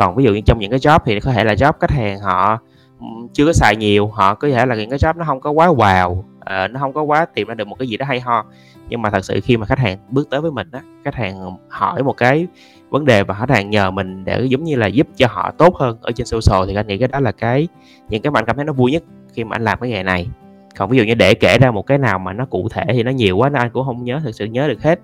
[0.00, 2.18] còn ví dụ như trong những cái job thì có thể là job khách hàng
[2.20, 2.58] họ
[3.00, 5.50] ừ, chưa có xài nhiều, họ có thể là những cái job nó không có
[5.50, 8.20] quá wow ờ, nó không có quá tìm ra được một cái gì đó hay
[8.20, 8.44] ho.
[8.88, 11.56] Nhưng mà thật sự khi mà khách hàng bước tới với mình á, khách hàng
[11.68, 12.46] hỏi một cái
[12.90, 15.76] vấn đề và khách hàng nhờ mình để giống như là giúp cho họ tốt
[15.76, 17.68] hơn ở trên social thì anh nghĩ cái đó là cái,
[18.08, 20.02] những cái mà anh cảm thấy nó vui nhất khi mà anh làm cái nghề
[20.02, 20.28] này.
[20.76, 23.02] Còn ví dụ như để kể ra một cái nào mà nó cụ thể thì
[23.02, 25.00] nó nhiều quá nên anh cũng không nhớ, thực sự nhớ được hết.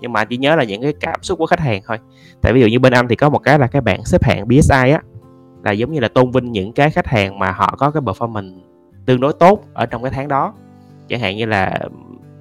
[0.00, 1.98] Nhưng mà anh chỉ nhớ là những cái cảm xúc của khách hàng thôi
[2.42, 4.48] tại ví dụ như bên anh thì có một cái là cái bảng xếp hạng
[4.48, 5.00] BSI á,
[5.64, 8.58] là giống như là tôn vinh những cái khách hàng mà họ có cái performance
[9.06, 10.54] tương đối tốt ở trong cái tháng đó.
[11.08, 11.78] Chẳng hạn như là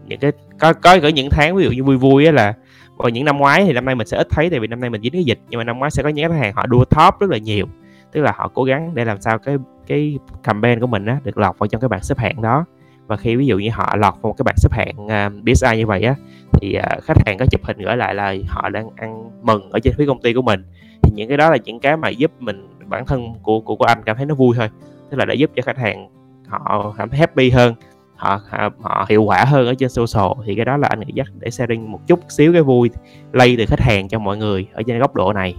[0.05, 2.53] những cái, có có có những tháng ví dụ như vui vui á là,
[2.97, 4.89] vào những năm ngoái thì năm nay mình sẽ ít thấy tại vì năm nay
[4.89, 6.85] mình dính cái dịch, nhưng mà năm ngoái sẽ có những khách hàng họ đua
[6.85, 7.65] top rất là nhiều.
[8.11, 11.37] Tức là họ cố gắng để làm sao cái cái campaign của mình á được
[11.37, 12.65] lọt vào trong cái bảng xếp hạng đó
[13.07, 15.43] và khi ví dụ như họ lọt vào một cái bảng xếp hạng à, uh,
[15.43, 16.15] BSI như vậy á
[16.53, 19.79] thì uh, khách hàng có chụp hình gửi lại là họ đang ăn mừng ở
[19.79, 20.63] trên phía công ty của mình.
[21.01, 23.85] Thì những cái đó là những cái mà giúp mình bản thân của của, của
[23.85, 24.69] anh cảm thấy nó vui thôi.
[25.09, 26.09] Tức là để giúp cho khách hàng
[26.47, 27.73] họ cảm thấy happy hơn
[28.15, 30.31] họ, họ họ hiệu quả hơn ở trên social.
[30.45, 32.89] Thì cái đó là anh nghĩ dắt để sharing một chút xíu cái vui
[33.31, 35.55] lây từ khách hàng cho mọi người ở trên góc độ này.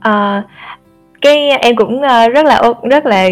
[0.00, 0.42] À,
[1.20, 3.28] cái em cũng uh, rất là rất là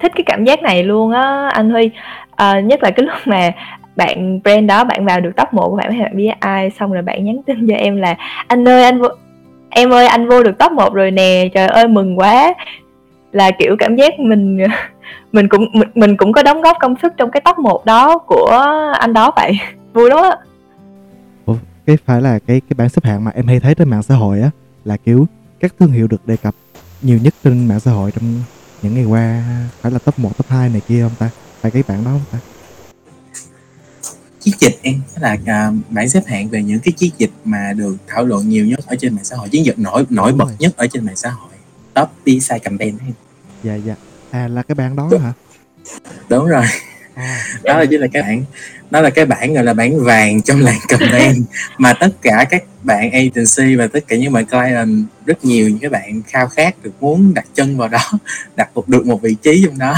[0.00, 1.90] thích cái cảm giác này luôn á anh Huy.
[2.36, 3.50] À, nhất là cái lúc mà
[3.96, 6.92] bạn brand đó bạn vào được top 1 của bạn hay bạn biết ai xong
[6.92, 8.14] rồi bạn nhắn tin cho em là
[8.46, 9.08] anh ơi anh vô
[9.70, 12.54] em ơi anh vô được top 1 rồi nè trời ơi mừng quá.
[13.32, 14.58] Là kiểu cảm giác mình
[15.32, 18.18] mình cũng mình, mình cũng có đóng góp công sức trong cái top 1 đó
[18.18, 19.52] của anh đó vậy.
[19.92, 20.36] Vui lắm á.
[21.86, 24.14] Cái phải là cái cái bảng xếp hạng mà em hay thấy trên mạng xã
[24.14, 24.50] hội á
[24.84, 25.26] là kiểu
[25.60, 26.54] các thương hiệu được đề cập
[27.02, 28.24] nhiều nhất trên mạng xã hội trong
[28.82, 29.44] những ngày qua
[29.80, 31.30] phải là top 1, top 2 này kia không ta?
[31.60, 32.38] Phải cái bảng đó không ta?
[34.40, 37.96] Chiết dịch em là uh, bảng xếp hạng về những cái chiết dịch mà được
[38.06, 40.76] thảo luận nhiều nhất ở trên mạng xã hội, chiến dịch nổi nổi bật nhất
[40.76, 41.50] ở trên mạng xã hội.
[41.94, 43.12] Top PSI campaign em.
[43.62, 43.94] Dạ dạ.
[44.30, 45.32] À là cái bảng đó hả?
[46.28, 46.64] Đúng rồi.
[47.64, 48.44] Đó là chính là cái bảng
[48.90, 51.34] đó là cái bản gọi là bản vàng trong làng campaign
[51.78, 55.78] mà tất cả các bạn agency và tất cả những bạn client rất nhiều những
[55.78, 57.98] cái bạn khao khát được muốn đặt chân vào đó
[58.56, 59.94] đặt một được một vị trí trong đó.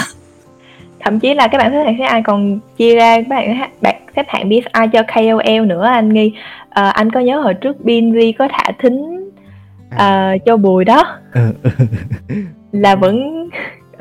[1.00, 4.26] Thậm chí là các bạn xếp hạng ai còn chia ra các bạn bạn xếp
[4.28, 5.84] hạng BSI cho KOL nữa.
[5.84, 6.32] Anh nghi
[6.70, 9.30] à, anh có nhớ hồi trước BNV có thả thính
[9.90, 11.18] à, cho bùi đó.
[11.34, 11.40] Ừ.
[12.72, 13.48] là vẫn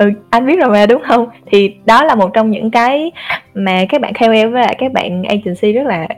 [0.00, 1.28] ừ anh biết rồi mà đúng không?
[1.46, 3.10] Thì đó là một trong những cái
[3.54, 6.08] mà các bạn KOL với lại các bạn agency rất là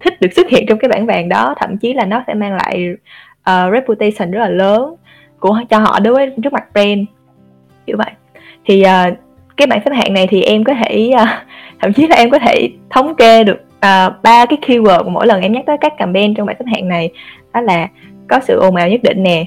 [0.00, 1.54] thích được xuất hiện trong cái bản vàng đó.
[1.60, 2.88] Thậm chí là nó sẽ mang lại
[3.50, 4.94] uh, reputation rất là lớn
[5.40, 7.00] của cho họ đối với trước mặt brand.
[7.86, 8.10] Như vậy.
[8.64, 9.18] Thì uh,
[9.56, 11.28] cái bảng xếp hạng này thì em có thể uh,
[11.80, 15.40] thậm chí là em có thể thống kê được ba uh, cái keyword mỗi lần
[15.40, 17.10] em nhắc tới các campaign trong bảng xếp hạng này
[17.54, 17.88] đó là
[18.28, 19.44] có sự ồn ào nhất định nè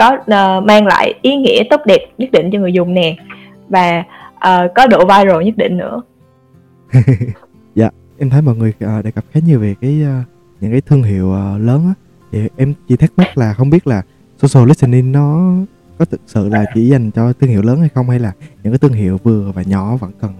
[0.00, 3.16] có uh, mang lại ý nghĩa tốt đẹp nhất định cho người dùng nè.
[3.68, 4.04] Và
[4.36, 6.02] uh, có độ viral nhất định nữa.
[7.74, 10.26] Dạ em thấy mọi người uh, đề cập khá nhiều về cái uh,
[10.60, 11.94] những cái thương hiệu uh, lớn á.
[12.32, 14.02] Thì em chỉ thắc mắc là không biết là
[14.38, 15.52] social listening nó
[15.98, 18.32] có thực sự là chỉ dành cho thương hiệu lớn hay không hay là
[18.62, 20.32] những cái thương hiệu vừa và nhỏ vẫn cần?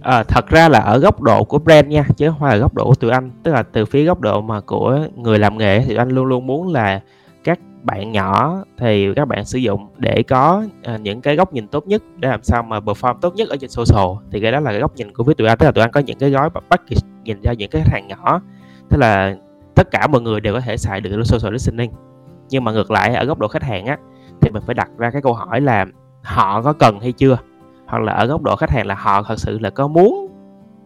[0.00, 2.74] À, thật ra là ở góc độ của brand nha chứ không phải là góc
[2.74, 3.30] độ của tụi anh.
[3.42, 6.46] Tức là từ phía góc độ mà của người làm nghề thì anh luôn luôn
[6.46, 7.00] muốn là
[7.84, 10.64] bạn nhỏ thì các bạn sử dụng để có
[10.94, 13.56] uh, những cái góc nhìn tốt nhất để làm sao mà perform tốt nhất ở
[13.56, 14.06] trên social.
[14.30, 15.90] Thì cái đó là cái góc nhìn của phía tụi anh tức là tụi anh
[15.90, 18.40] có những cái gói package dành cho những cái khách hàng nhỏ.
[18.90, 19.36] Tức là
[19.74, 21.90] tất cả mọi người đều có thể xài được social listening.
[22.50, 23.98] Nhưng mà ngược lại ở góc độ khách hàng á
[24.40, 25.86] thì mình phải đặt ra cái câu hỏi là
[26.22, 27.38] họ có cần hay chưa?
[27.86, 30.28] Hoặc là ở góc độ khách hàng là họ thật sự là có muốn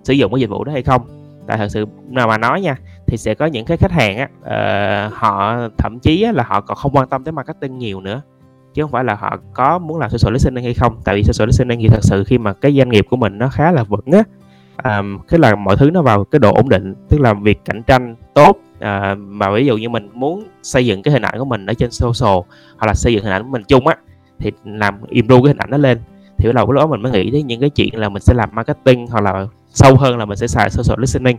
[0.05, 1.03] sử dụng cái dịch vụ đó hay không?
[1.46, 2.76] Tại thật sự nào mà nói nha
[3.09, 6.61] thì sẽ có những cái khách hàng á uh, họ thậm chí á, là họ
[6.61, 8.22] còn không quan tâm tới marketing nhiều nữa.
[8.74, 11.00] Chứ không phải là họ có muốn làm social listening hay không.
[11.04, 13.48] Tại vì social listening thì thật sự khi mà cái doanh nghiệp của mình nó
[13.48, 14.22] khá là vững á
[14.84, 17.82] um, cái là mọi thứ nó vào cái độ ổn định tức là việc cạnh
[17.82, 21.44] tranh tốt à, mà ví dụ như mình muốn xây dựng cái hình ảnh của
[21.44, 22.38] mình ở trên social
[22.76, 23.96] hoặc là xây dựng hình ảnh của mình chung á
[24.38, 25.98] thì làm improve cái hình ảnh nó lên.
[26.38, 28.34] Thì bắt đầu lúc đó mình mới nghĩ đến những cái chuyện là mình sẽ
[28.34, 31.36] làm marketing hoặc là sâu hơn là mình sẽ xài social listening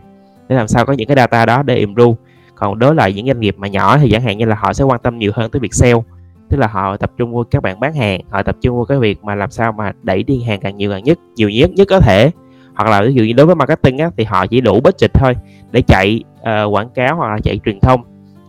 [0.50, 2.14] để làm sao có những cái data đó để improve.
[2.54, 4.84] Còn đối lại những doanh nghiệp mà nhỏ thì chẳng hạn như là họ sẽ
[4.84, 6.00] quan tâm nhiều hơn tới việc sale.
[6.48, 8.98] Tức là họ tập trung vô các bạn bán hàng họ tập trung vô cái
[8.98, 11.88] việc mà làm sao mà đẩy đi hàng càng nhiều càng nhất nhiều nhất nhất
[11.90, 12.30] có thể.
[12.74, 15.34] Hoặc là ví dụ như đối với marketing á, thì họ chỉ đủ budget thôi
[15.70, 18.00] để chạy uh, quảng cáo hoặc là chạy truyền thông.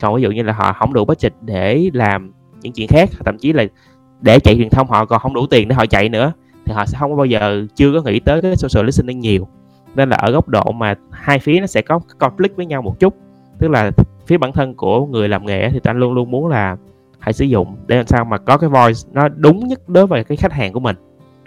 [0.01, 3.37] Còn ví dụ như là họ không đủ budget để làm những chuyện khác thậm
[3.37, 3.63] chí là
[4.21, 6.33] để chạy truyền thông họ còn không đủ tiền để họ chạy nữa
[6.65, 9.47] thì thì họ sẽ không bao giờ chưa có nghĩ tới cái social listening nhiều
[9.95, 12.99] nên là ở góc độ mà hai phía nó sẽ có conflict với nhau một
[12.99, 13.15] chút.
[13.59, 13.91] Tức là
[14.27, 16.77] phía bản thân của người làm nghề thì anh luôn luôn muốn là
[17.19, 20.23] hãy sử dụng để làm sao mà có cái voice nó đúng nhất đối với
[20.23, 20.95] cái khách hàng của mình.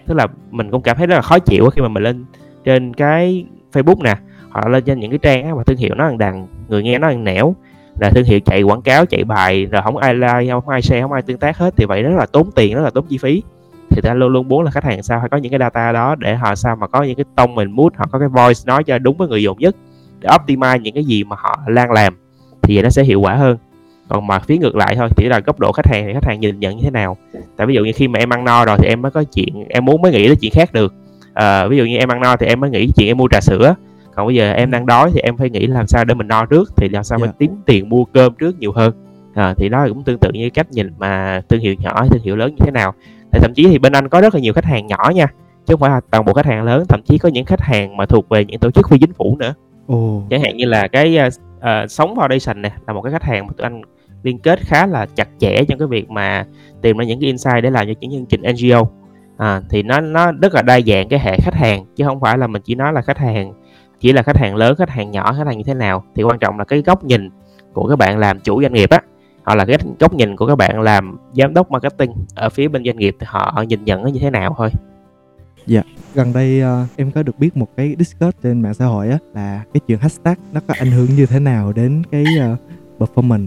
[0.07, 2.25] Tức là mình cũng cảm thấy rất là khó chịu khi mà mình lên
[2.65, 4.15] trên cái Facebook nè
[4.49, 7.25] họ lên trên những cái trang mà thương hiệu nó đằng, người nghe nó đằng
[7.25, 7.55] nẻo,
[8.01, 11.03] là thương hiệu chạy quảng cáo, chạy bài, rồi không ai like, không ai share,
[11.03, 13.19] không ai tương tác hết, thì vậy rất là tốn tiền, rất là tốn chi
[13.19, 13.43] phí
[13.95, 16.15] thì ta luôn luôn muốn là khách hàng sao phải có những cái data đó
[16.15, 18.85] để họ sao mà có những cái tông mình mood họ có cái voice nói
[18.85, 19.77] cho đúng với người dùng nhất
[20.21, 22.17] để optimize những cái gì mà họ đang làm
[22.63, 23.59] thì nó sẽ hiệu quả hơn.
[24.09, 26.41] Còn mà phía ngược lại thôi chỉ là góc độ khách hàng thì khách hàng
[26.41, 27.17] nhìn nhận như thế nào.
[27.57, 29.65] Tại ví dụ như khi mà em ăn no rồi thì em mới có chuyện
[29.69, 30.95] em muốn mới nghĩ đến chuyện khác được.
[31.35, 33.41] À, ví dụ như em ăn no thì em mới nghĩ chuyện em mua trà
[33.41, 33.75] sữa.
[34.15, 36.47] Còn bây giờ em đang đói thì em phải nghĩ làm sao để mình no
[36.47, 37.29] trước thì làm sao yeah.
[37.29, 38.93] mình tính tiền mua cơm trước nhiều hơn.
[39.35, 42.37] À, thì đó cũng tương tự như cách nhìn mà thương hiệu nhỏ thương hiệu
[42.37, 42.95] lớn như thế nào
[43.35, 45.27] thì thậm chí thì bên anh có rất là nhiều khách hàng nhỏ nha.
[45.67, 47.97] Chứ không phải là toàn bộ khách hàng lớn thậm chí có những khách hàng
[47.97, 49.55] mà thuộc về những tổ chức phi chính phủ nữa.
[49.93, 50.23] Oh.
[50.31, 53.53] chẳng hạn như là cái uh, sống foundation này là một cái khách hàng mà
[53.57, 53.83] tụi anh
[54.23, 56.47] liên kết khá là chặt chẽ trong cái việc mà
[56.83, 58.87] tìm ra những cái insight để làm cho những chương trình NGO
[59.37, 62.39] à, thì nó nó rất là đa dạng cái hệ khách hàng chứ không phải
[62.39, 63.53] là mình chỉ nói là khách hàng
[64.01, 66.05] chỉ là khách hàng lớn khách hàng nhỏ khách hàng như thế nào.
[66.15, 67.31] Thì quan trọng là cái góc nhìn
[67.73, 69.01] của các bạn làm chủ doanh nghiệp á
[69.45, 72.85] hoặc là cái góc nhìn của các bạn làm giám đốc marketing ở phía bên
[72.85, 74.71] doanh nghiệp thì họ nhìn nhận nó như thế nào thôi.
[75.67, 75.83] Dạ,
[76.15, 79.19] gần đây uh, em có được biết một cái Discord trên mạng xã hội á
[79.35, 82.59] là cái chuyện hashtag nó có ảnh hưởng như thế nào đến cái uh,
[82.99, 83.47] performance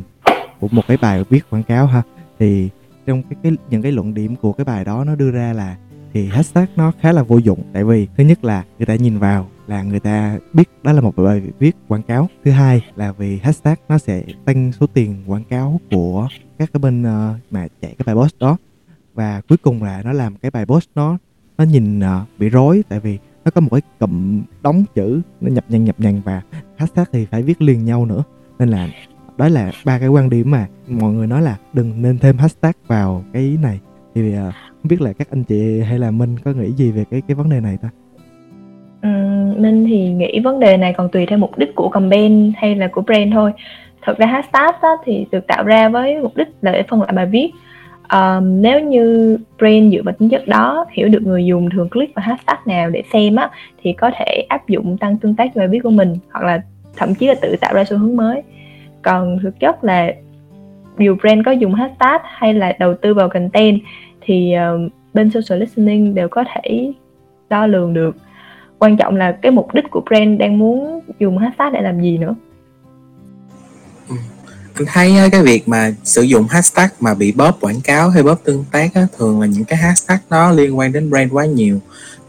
[0.60, 2.02] của một cái bài viết quảng cáo ha.
[2.40, 2.70] Thì
[3.06, 5.76] trong cái, cái những cái luận điểm của cái bài đó nó đưa ra là
[6.14, 7.60] thì hashtag nó khá là vô dụng.
[7.74, 11.02] Tại vì thứ nhất là người ta nhìn vào là người ta biết đó là
[11.02, 12.30] một bài viết quảng cáo.
[12.46, 16.80] Thứ hai là vì hashtag nó sẽ tăng số tiền quảng cáo của các cái
[16.80, 18.58] bên uh, mà chạy cái bài post đó.
[19.14, 21.18] Và cuối cùng là nó làm cái bài post nó
[21.58, 25.50] nó nhìn uh, bị rối tại vì nó có một cái cụm đóng chữ nó
[25.50, 26.42] nhập nhằn nhập nhằn và
[26.78, 28.24] hashtag thì phải viết liền nhau nữa.
[28.60, 28.90] Nên là
[29.38, 32.72] đó là ba cái quan điểm mà mọi người nói là đừng nên thêm hashtag
[32.88, 33.80] vào cái này.
[34.16, 37.06] Thì uh, không biết là các anh chị hay là minh có nghĩ gì về
[37.12, 37.90] cái cái vấn đề này ta?
[39.02, 42.76] Ừm, Minh thì nghĩ vấn đề này còn tùy theo mục đích của campaign hay
[42.76, 43.52] là của brand thôi.
[44.02, 47.14] Thật ra hashtag á, thì được tạo ra với mục đích là để phân loại
[47.14, 47.52] bài viết.
[48.14, 52.16] Um, nếu như brand dựa vào tính chất đó, hiểu được người dùng thường click
[52.16, 53.50] vào hashtag nào để xem á,
[53.84, 56.62] thì có thể áp dụng tăng tương tác cho bài viết của mình hoặc là
[56.96, 58.42] thậm chí là tự tạo ra xu hướng mới.
[59.02, 60.14] Còn thực chất là
[60.98, 63.80] dù brand có dùng hashtag hay là đầu tư vào content
[64.22, 66.94] thì uh, bên social listening đều có thể
[67.50, 68.16] đo lường được
[68.80, 72.18] quan trọng là cái mục đích của brand đang muốn dùng hashtag để làm gì
[72.18, 72.36] nữa.
[74.10, 74.16] Ừ.
[74.74, 78.24] Anh thấy ờ, cái việc mà sử dụng hashtag mà bị bóp quảng cáo hay
[78.24, 81.46] bóp tương tác á, thường là những cái hashtag nó liên quan đến brand quá
[81.46, 81.80] nhiều.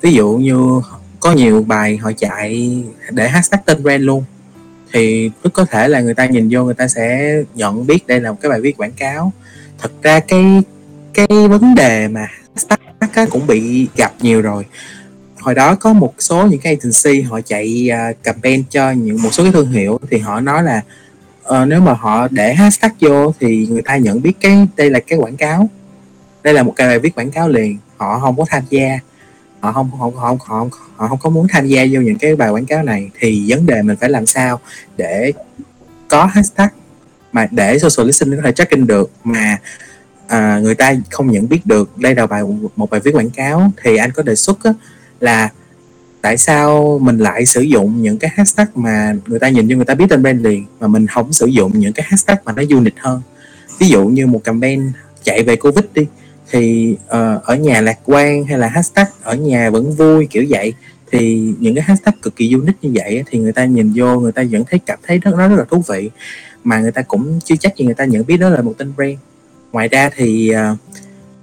[0.01, 0.81] Ví dụ như
[1.21, 4.25] có nhiều bài họ chạy để hashtag tên brand luôn.
[4.93, 8.21] Thì rất có thể là người ta nhìn vô người ta sẽ nhận biết đây
[8.21, 9.33] là một cái bài viết quảng cáo.
[9.79, 10.63] Thật ra cái
[11.15, 12.27] cái vấn đề mà
[13.01, 14.65] hashtag cũng bị gặp nhiều rồi
[15.41, 19.29] hồi đó có một số những cái agency họ chạy uh, campaign cho những một
[19.33, 20.83] số cái thương hiệu thì họ nói là
[21.49, 25.01] uh, nếu mà họ để hashtag vô thì người ta nhận biết cái đây là
[25.01, 25.69] cái quảng cáo.
[26.43, 27.79] Đây là một cái bài viết quảng cáo liền.
[27.97, 28.99] Họ không có tham gia.
[29.61, 30.67] Họ không không không họ,
[30.97, 33.11] họ không có muốn tham gia vô những cái bài quảng cáo này.
[33.21, 34.61] Thì vấn đề mình phải làm sao
[34.97, 35.33] để
[36.09, 36.69] có hashtag
[37.33, 39.59] mà để social listening có thể tracking được mà
[40.29, 42.43] à, người ta không nhận biết được đây là bài
[42.77, 44.73] một bài viết quảng cáo thì anh có đề xuất á,
[45.21, 45.51] là
[46.21, 49.85] tại sao mình lại sử dụng những cái hashtag mà người ta nhìn cho người
[49.85, 52.63] ta biết tên brand liền mà mình không sử dụng những cái hashtag mà nó
[52.71, 53.23] unique hơn?
[53.79, 54.93] Ví dụ như một campaign
[55.25, 56.07] chạy về covid đi
[56.51, 60.75] thì uh, ở nhà lạc quan hay là hashtag ở nhà vẫn vui kiểu vậy
[61.13, 64.33] thì những cái hashtag cực kỳ unique như vậy thì người ta nhìn vô người
[64.33, 66.11] ta vẫn thấy cảm thấy rất nó rất là thú vị
[66.65, 68.93] mà người ta cũng chưa chắc gì người ta nhận biết đó là một tên
[68.97, 69.19] brand.
[69.73, 70.79] Ngoài ra thì uh,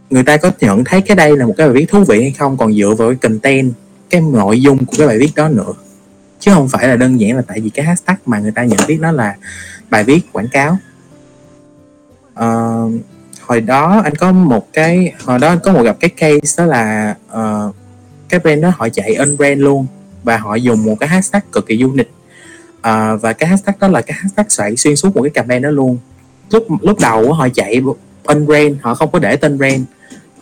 [0.09, 2.31] người ta có nhận thấy cái đây là một cái bài viết thú vị hay
[2.31, 2.57] không?
[2.57, 3.73] Còn dựa vào cái content
[4.09, 5.73] cái nội dung của cái bài viết đó nữa.
[6.39, 8.79] Chứ không phải là đơn giản là tại vì cái hashtag mà người ta nhận
[8.87, 9.35] biết nó là
[9.89, 10.77] bài viết quảng cáo.
[12.39, 12.91] Uh,
[13.41, 16.65] hồi đó anh có một cái hồi đó anh có một gặp cái case đó
[16.65, 17.75] là uh,
[18.29, 19.87] cái brand đó họ chạy unbrand luôn
[20.23, 22.11] và họ dùng một cái hashtag cực kỳ unique.
[22.77, 25.69] Uh, và cái hashtag đó là cái hashtag xoay xuyên suốt một cái campaign đó
[25.69, 25.97] luôn.
[26.51, 27.81] Lúc lúc đầu họ chạy
[28.23, 29.81] unbrand họ không có để tên brand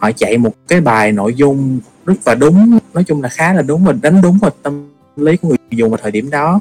[0.04, 3.62] họ chạy một cái bài nội dung rất và đúng nói chung là khá là
[3.62, 6.60] đúng và đánh đúng vào tâm lý của người dùng vào thời điểm đó.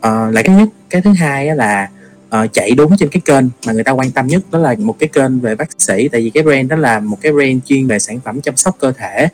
[0.00, 1.90] Ờ, uh, là cái nhất cái thứ hai là
[2.26, 4.96] uh, chạy đúng trên cái kênh mà người ta quan tâm nhất đó là một
[4.98, 7.86] cái kênh về bác sĩ tại vì cái brand đó là một cái brand chuyên
[7.86, 9.28] về sản phẩm chăm sóc cơ thể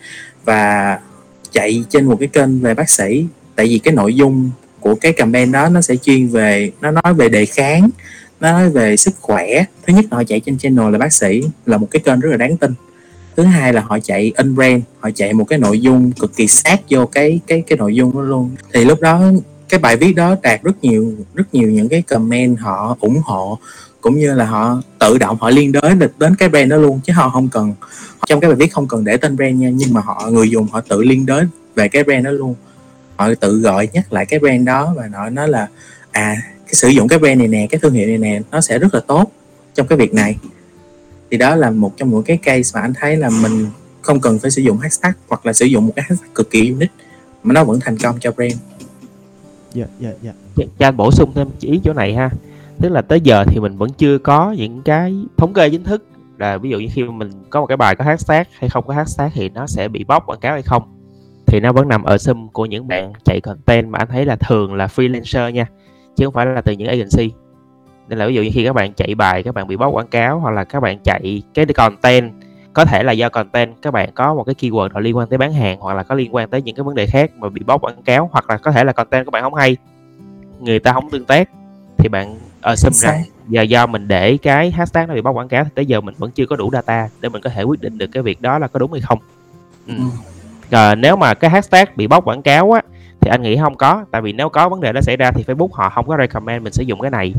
[0.44, 0.98] và
[1.52, 3.26] chạy trên một cái kênh về bác sĩ.
[3.56, 7.14] Tại vì cái nội dung của cái campaign đó nó sẽ chuyên về nó nói
[7.14, 7.90] về đề kháng
[8.40, 9.64] nó nói về sức khỏe.
[9.86, 12.30] Thứ nhất là họ chạy trên channel là bác sĩ là một cái kênh rất
[12.30, 12.74] là đáng tin
[13.36, 16.46] thứ hai là họ chạy in brand họ chạy một cái nội dung cực kỳ
[16.46, 18.50] sát vô cái cái cái nội dung đó luôn.
[18.72, 19.22] Thì lúc đó
[19.68, 23.58] cái bài viết đó đạt rất nhiều rất nhiều những cái comment họ ủng hộ,
[24.00, 27.00] cũng như là họ tự động họ liên đới được đến cái brand đó luôn,
[27.04, 27.74] chứ họ không cần,
[28.26, 30.66] trong cái bài viết không cần để tên brand nha, nhưng mà họ, người dùng
[30.72, 32.54] họ tự liên đới về cái brand đó luôn.
[33.16, 35.68] Họ tự gọi nhắc lại cái brand đó và họ nói là
[36.10, 38.78] à cái sử dụng cái brand này nè, cái thương hiệu này nè, nó sẽ
[38.78, 39.32] rất là tốt
[39.74, 40.36] trong cái việc này
[41.30, 43.66] thì đó là một trong những cái case mà anh thấy là mình
[44.02, 46.70] không cần phải sử dụng hashtag hoặc là sử dụng một cái hashtag cực kỳ
[46.70, 46.94] unique
[47.42, 48.54] mà nó vẫn thành công cho brand.
[49.74, 50.32] Dạ dạ dạ.
[50.78, 52.30] Cho anh bổ sung thêm ý chỗ này ha.
[52.80, 56.06] Tức là tới giờ thì mình vẫn chưa có những cái thống kê chính thức
[56.38, 58.94] là ví dụ như khi mình có một cái bài có hashtag hay không có
[58.94, 60.82] hashtag thì nó sẽ bị bóc quảng cáo hay không.
[61.46, 64.36] Thì nó vẫn nằm ở sum của những bạn chạy content mà anh thấy là
[64.36, 65.66] thường là freelancer nha
[66.16, 67.30] chứ không phải là từ những agency
[68.08, 70.08] nên là ví dụ như khi các bạn chạy bài các bạn bị bóc quảng
[70.08, 72.32] cáo hoặc là các bạn chạy cái content
[72.72, 75.38] có thể là do content các bạn có một cái keyword nào liên quan tới
[75.38, 77.62] bán hàng hoặc là có liên quan tới những cái vấn đề khác mà bị
[77.66, 79.76] bóc quảng cáo hoặc là có thể là content của bạn không hay
[80.60, 81.48] người ta không tương tác
[81.98, 85.48] thì bạn ở xâm rằng giờ do mình để cái hashtag nó bị bóc quảng
[85.48, 87.80] cáo thì tới giờ mình vẫn chưa có đủ data để mình có thể quyết
[87.80, 89.18] định được cái việc đó là có đúng hay không.
[89.86, 89.94] Ừ.
[90.70, 92.82] À, nếu mà cái hashtag bị bóc quảng cáo á
[93.20, 95.44] thì anh nghĩ không có tại vì nếu có vấn đề đó xảy ra thì
[95.46, 97.34] Facebook họ không có recommend mình sử dụng cái này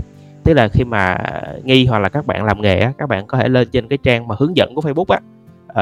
[0.47, 1.17] tức là khi mà
[1.63, 3.97] nghi hoặc là các bạn làm nghề á các bạn có thể lên trên cái
[4.03, 5.19] trang mà hướng dẫn của Facebook á.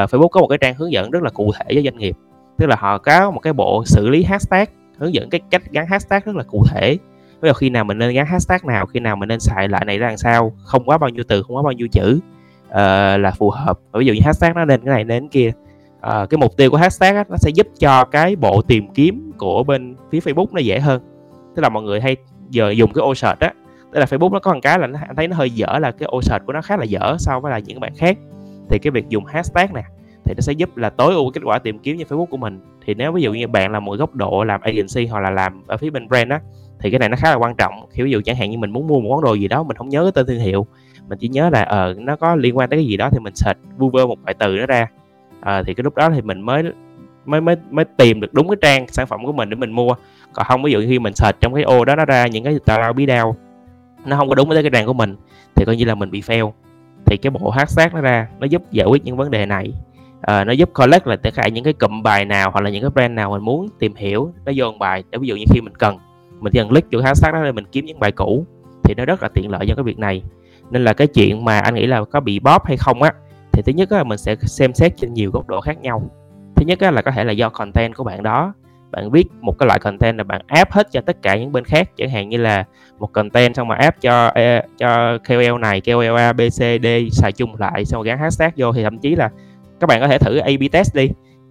[0.03, 2.16] Uh, Facebook có một cái trang hướng dẫn rất là cụ thể với doanh nghiệp.
[2.57, 4.66] Tức là họ có một cái bộ xử lý hashtag
[4.97, 6.97] hướng dẫn cái cách gắn hashtag rất là cụ thể.
[7.41, 9.86] Ví dụ khi nào mình nên gắn hashtag nào khi nào mình nên xài lại
[9.86, 12.20] này ra làm sao không quá bao nhiêu từ không quá bao nhiêu chữ
[12.68, 12.76] uh,
[13.20, 13.80] là phù hợp.
[13.93, 15.51] Ví dụ như hashtag nó nên cái này nên cái kia
[15.97, 19.32] uh, cái mục tiêu của hashtag á, nó sẽ giúp cho cái bộ tìm kiếm
[19.38, 21.01] của bên phía Facebook nó dễ hơn.
[21.55, 22.16] Tức là mọi người hay
[22.49, 23.53] giờ dùng cái ô search á
[23.95, 25.91] tức là Facebook nó có một cái là nó, anh thấy nó hơi dở là
[25.91, 28.17] cái ô search của nó khá là dở so với là những bạn khác.
[28.69, 29.81] Thì cái việc dùng hashtag nè
[30.25, 32.59] thì nó sẽ giúp là tối ưu kết quả tìm kiếm trên Facebook của mình.
[32.85, 35.63] Thì nếu ví dụ như bạn là một góc độ làm agency hoặc là làm
[35.67, 36.39] ở phía bên brand á
[36.79, 37.73] thì cái này nó khá là quan trọng.
[37.91, 39.77] Khi ví dụ chẳng hạn như mình muốn mua một món đồ gì đó mình
[39.77, 40.67] không nhớ cái tên thương hiệu
[41.07, 43.19] mình chỉ nhớ là ờ uh, nó có liên quan tới cái gì đó thì
[43.19, 44.87] mình search vu vơ một vài từ nó ra.
[45.41, 46.63] À, thì cái lúc đó thì mình mới
[47.25, 49.95] mới mới mới tìm được đúng cái trang sản phẩm của mình để mình mua.
[50.33, 52.59] Còn không ví dụ khi mình search trong cái ô đó nó ra những cái
[52.65, 53.35] tào lao bí đao
[54.06, 55.16] nó không có đúng với cái đàn của mình
[55.56, 56.51] thì coi như là mình bị fail.
[57.06, 59.74] Thì cái bộ hát sát nó ra nó giúp giải quyết những vấn đề này.
[60.22, 62.82] À, nó giúp collect là tất cả những cái cụm bài nào hoặc là những
[62.82, 65.03] cái brand nào mình muốn tìm hiểu nó vô một bài.
[65.12, 65.97] Để ví dụ như khi mình cần
[66.39, 68.45] mình chỉ cần click vô sát đó để mình kiếm những bài cũ
[68.84, 70.24] thì nó rất là tiện lợi cho cái việc này.
[70.72, 73.12] Nên là cái chuyện mà anh nghĩ là có bị bóp hay không á
[73.51, 76.10] thì thứ nhất là mình sẽ xem xét trên nhiều góc độ khác nhau.
[76.56, 78.53] Thứ nhất là có thể là do content của bạn đó
[78.95, 81.65] bạn viết một cái loại content là bạn áp hết cho tất cả những bên
[81.65, 82.65] khác chẳng hạn như là
[82.99, 84.31] một content xong mà áp cho
[84.77, 88.51] cho KOL này KOL A B C D xài chung lại xong rồi gắn hashtag
[88.55, 89.29] vô thì thậm chí là
[89.79, 91.09] các bạn có thể thử A/B test đi.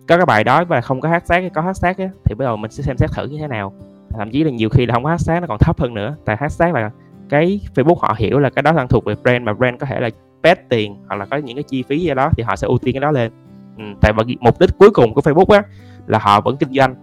[0.09, 2.71] Có cái bài đó và không có hashtag có hashtag ấy, thì bây giờ mình
[2.71, 3.73] sẽ xem xét thử như thế nào.
[4.19, 6.17] Thậm chí là nhiều khi là không có hashtag nó còn thấp hơn nữa.
[6.25, 6.91] Tại hashtag là
[7.29, 10.01] cái Facebook họ hiểu là cái đó đang thuộc về brand mà brand có thể
[10.01, 10.11] là
[10.43, 12.79] pet tiền hoặc là có những cái chi phí gì đó thì họ sẽ ưu
[12.79, 13.33] tiên cái đó lên.
[13.79, 15.63] Ừ, tại vì mục đích cuối cùng của Facebook á
[16.07, 16.95] là họ vẫn kinh doanh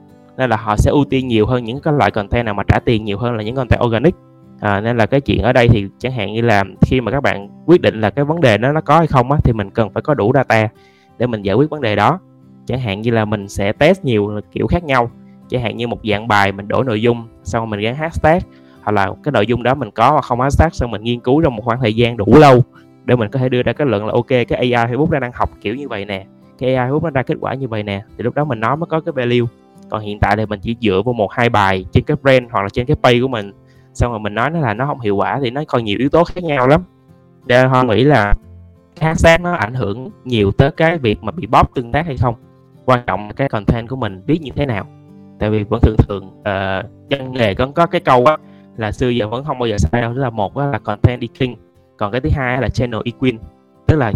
[0.42, 2.80] nên là họ sẽ ưu tiên nhiều hơn những cái loại content nào mà trả
[2.80, 4.16] tiền nhiều hơn là những content organic.
[4.60, 7.24] À, nên là cái chuyện ở đây thì chẳng hạn như là khi mà các
[7.24, 9.70] bạn quyết định là cái vấn đề nó nó có hay không á thì mình
[9.70, 10.70] cần phải có đủ data
[11.18, 12.20] để mình giải quyết vấn đề đó.
[12.66, 15.12] Chẳng hạn như là mình sẽ test nhiều kiểu khác nhau.
[15.50, 18.40] Chẳng hạn như một dạng bài mình đổi nội dung xong mình gắn hashtag
[18.84, 21.42] hoặc là cái nội dung đó mình có hoặc không hashtag xong mình nghiên cứu
[21.42, 22.64] trong một khoảng thời gian đủ lâu
[23.06, 25.32] để mình có thể đưa ra kết luận là ok cái AI Facebook nó đang
[25.34, 26.26] học kiểu như vậy nè
[26.58, 28.78] cái AI Facebook nó ra kết quả như vậy nè thì lúc đó mình nói
[28.78, 29.48] mới có cái value
[29.92, 32.62] còn hiện tại thì mình chỉ dựa vào một hai bài trên cái brand hoặc
[32.62, 33.52] là trên cái page của mình.
[33.94, 36.10] Xong rồi mình nói nó là nó không hiệu quả thì nó còn nhiều yếu
[36.10, 36.82] tố khác nhau lắm.
[37.48, 38.34] Nên họ nghĩ là
[38.96, 42.18] cái hashtag nó ảnh hưởng nhiều tới cái việc mà bị bóp tương tác hay
[42.18, 42.36] không.
[42.86, 44.86] Quan trọng là cái content của mình viết như thế nào.
[45.40, 48.38] Tại vì vẫn thường thường uh, dân nghề vẫn có cái câu á
[48.78, 51.34] là xưa giờ vẫn không bao giờ sai đâu tức là một là content eking
[51.40, 51.56] king
[51.98, 53.38] còn cái thứ hai là channel equin
[53.88, 54.12] tức là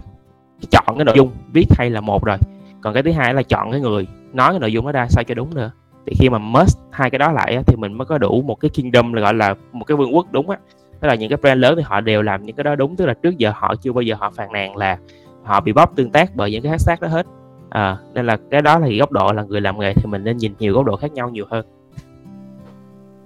[0.71, 2.38] chọn cái nội dung viết hay là một rồi.
[2.82, 5.24] Còn cái thứ hai là chọn cái người nói cái nội dung đó ra sao
[5.24, 5.72] cho đúng nữa.
[6.06, 8.70] Thì khi mà merge hai cái đó lại thì mình mới có đủ một cái
[8.70, 10.58] kingdom là gọi là một cái vương quốc đúng á.
[11.00, 13.06] Tức là những cái brand lớn thì họ đều làm những cái đó đúng tức
[13.06, 14.98] là trước giờ họ chưa bao giờ họ phàn nàn là
[15.44, 17.26] họ bị bóp tương tác bởi những cái hashtag đó hết.
[17.70, 20.38] À, nên là cái đó là góc độ là người làm nghề thì mình nên
[20.38, 21.66] nhìn nhiều góc độ khác nhau nhiều hơn.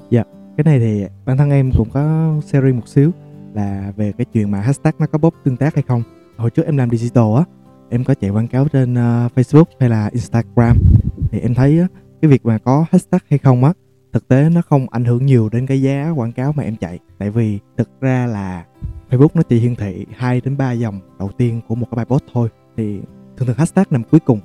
[0.10, 0.24] Dạ
[0.64, 3.12] cái này thì bản thân em cũng có series một xíu
[3.53, 6.03] là về cái chuyện mà hashtag nó có bóp tương tác hay không.
[6.38, 7.43] Hồi trước em làm digital á
[7.89, 10.78] em có chạy quảng cáo trên uh, Facebook hay là Instagram
[11.32, 11.88] thì em thấy á,
[12.21, 13.73] cái việc mà có hashtag hay không á
[14.13, 16.99] thực tế nó không ảnh hưởng nhiều đến cái giá quảng cáo mà em chạy.
[17.17, 18.65] Tại vì thực ra là
[19.09, 22.05] Facebook nó chỉ hiển thị 2 đến 3 dòng đầu tiên của một cái bài
[22.05, 22.49] post thôi.
[22.77, 22.99] Thì
[23.38, 24.39] thường thường hashtag nằm cuối cùng.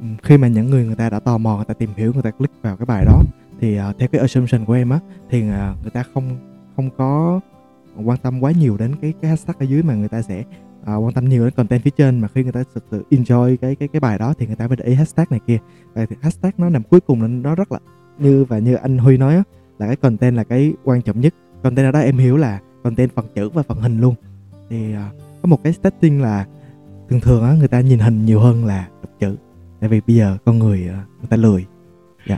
[0.00, 2.22] Ừ, khi mà những người người ta đã tò mò người ta tìm hiểu người
[2.22, 3.22] ta click vào cái bài đó
[3.60, 4.98] thì uh, theo cái assumption của em á
[5.30, 6.36] thì uh, người ta không
[6.76, 7.40] không có
[8.04, 10.44] quan tâm quá nhiều đến cái cái hashtag ở dưới mà người ta sẽ
[10.82, 13.56] uh, quan tâm nhiều đến content phía trên mà khi người ta thực sự enjoy
[13.56, 15.58] cái cái cái bài đó thì người ta mới để ý hashtag này kia.
[15.94, 17.78] Và thì hashtag nó nằm cuối cùng nên nó rất là
[18.18, 19.42] như và như anh Huy nói á,
[19.78, 21.34] là cái content là cái quan trọng nhất.
[21.62, 24.14] Content ở đó em hiểu là content phần chữ và phần hình luôn.
[24.70, 26.46] Thì uh, có một cái setting là
[27.08, 29.36] thường thường á người ta nhìn hình nhiều hơn là đọc chữ.
[29.80, 31.66] Tại vì bây giờ con người uh, người ta lười.
[32.28, 32.36] Dạ.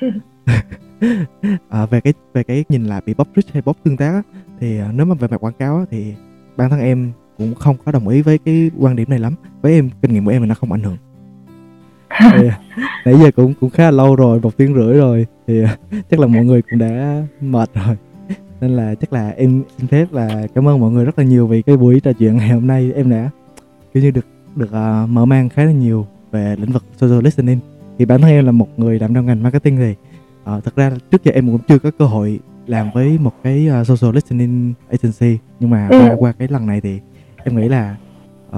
[1.68, 4.22] À, về cái về cái nhìn là bị bóc rich hay bóc tương tác á,
[4.61, 6.14] thì nếu mà về mặt quảng cáo á, thì
[6.57, 7.12] bản thân em
[7.51, 9.34] cũng không có đồng ý với cái quan điểm này lắm.
[9.62, 10.97] Với em kinh nghiệm của em là nó không ảnh hưởng.
[12.32, 12.49] Thì,
[13.05, 15.26] nãy giờ cũng cũng khá là lâu rồi một tiếng rưỡi rồi.
[15.47, 15.62] Thì
[16.11, 17.97] chắc là mọi người cũng đã mệt rồi.
[18.61, 21.47] Nên là chắc là em xin phép là cảm ơn mọi người rất là nhiều
[21.47, 22.93] vì cái buổi trò chuyện ngày hôm nay.
[22.95, 23.30] Em đã
[23.95, 24.26] kiểu như được
[24.57, 27.59] được uh, mở mang khá là nhiều về lĩnh vực social listening.
[27.99, 29.95] Thì bản thân em là một người làm trong ngành marketing thì
[30.43, 33.68] uh, thật ra trước giờ em cũng chưa có cơ hội làm với một cái
[33.80, 35.38] uh, social listening agency.
[35.61, 35.99] Nhưng mà ừ.
[35.99, 37.01] qua, qua cái lần này thì
[37.45, 37.97] em nghĩ là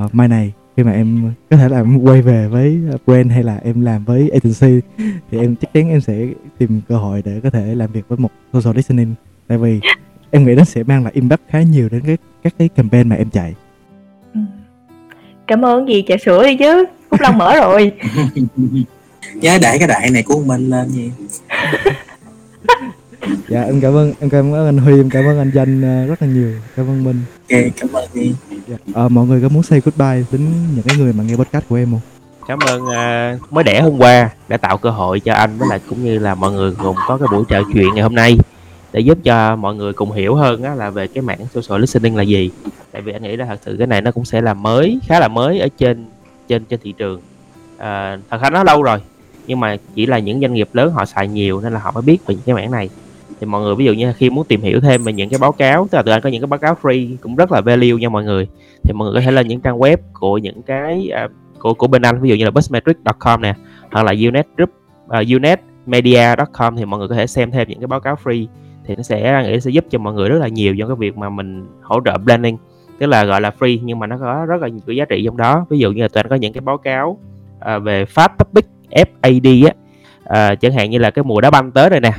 [0.05, 3.43] uh, mai này khi mà em có thể là em quay về với brand hay
[3.43, 4.81] là em làm với agency
[5.31, 6.27] thì em chắc chắn em sẽ
[6.59, 9.15] tìm cơ hội để có thể làm việc với một social listening.
[9.49, 9.81] Tại vì
[10.31, 13.17] em nghĩ nó sẽ mang lại impact khá nhiều đến cái các cái campaign mà
[13.17, 13.55] em chạy.
[14.35, 14.41] Ừ.
[15.47, 17.93] cảm ơn gì trà sữa đi chứ phúc long mở rồi.
[19.35, 21.11] Nhớ để cái đại này của mình lên gì
[23.49, 26.07] dạ em cảm ơn em cảm ơn anh huy em cảm ơn anh danh ờ,
[26.07, 26.53] rất là nhiều.
[26.77, 27.21] Cảm ơn minh.
[27.53, 28.35] Ok cảm ơn đi
[28.69, 28.77] dạ.
[28.95, 31.77] à, mọi người có muốn say goodbye đến những cái người mà nghe podcast của
[31.77, 32.01] em không?
[32.49, 35.81] Cảm ơn uh, mới đẻ hôm qua đã tạo cơ hội cho anh với lại
[35.89, 38.39] cũng như là mọi người cùng có cái buổi trò chuyện ngày hôm nay.
[38.93, 42.17] Để giúp cho mọi người cùng hiểu hơn á, là về cái mảng social listening
[42.17, 42.51] là gì.
[42.93, 45.21] Tại vì anh nghĩ là thật sự cái này nó cũng sẽ là mới khá
[45.21, 46.07] là mới ở trên
[46.49, 47.21] trên trên thị trường.
[47.79, 48.99] À, thật ra nó lâu rồi
[49.47, 52.03] nhưng mà chỉ là những doanh nghiệp lớn họ xài nhiều nên là họ mới
[52.03, 52.91] biết về những cái mảng này
[53.41, 55.53] thì mọi người ví dụ như khi muốn tìm hiểu thêm về những cái báo
[55.53, 57.93] cáo tức là tụi anh có những cái báo cáo free cũng rất là value
[58.01, 58.49] nha mọi người.
[58.83, 61.87] Thì mọi người có thể lên những trang web của những cái uh, của của
[61.87, 63.55] bên anh ví dụ như là busmetric.com nè
[63.93, 64.71] hoặc là unet group
[65.09, 68.47] à, uh, unetmedia.com thì mọi người có thể xem thêm những cái báo cáo free.
[68.87, 71.17] Thì nó sẽ nghĩ sẽ giúp cho mọi người rất là nhiều trong cái việc
[71.17, 72.57] mà mình hỗ trợ planning
[72.99, 75.23] tức là gọi là free nhưng mà nó có rất là nhiều cái giá trị
[75.25, 75.67] trong đó.
[75.71, 77.19] Ví dụ như là tụi anh có những cái báo cáo
[77.59, 79.73] uh, về fast topic FAD á
[80.53, 82.13] uh, chẳng hạn như là cái mùa đá banh tới rồi nè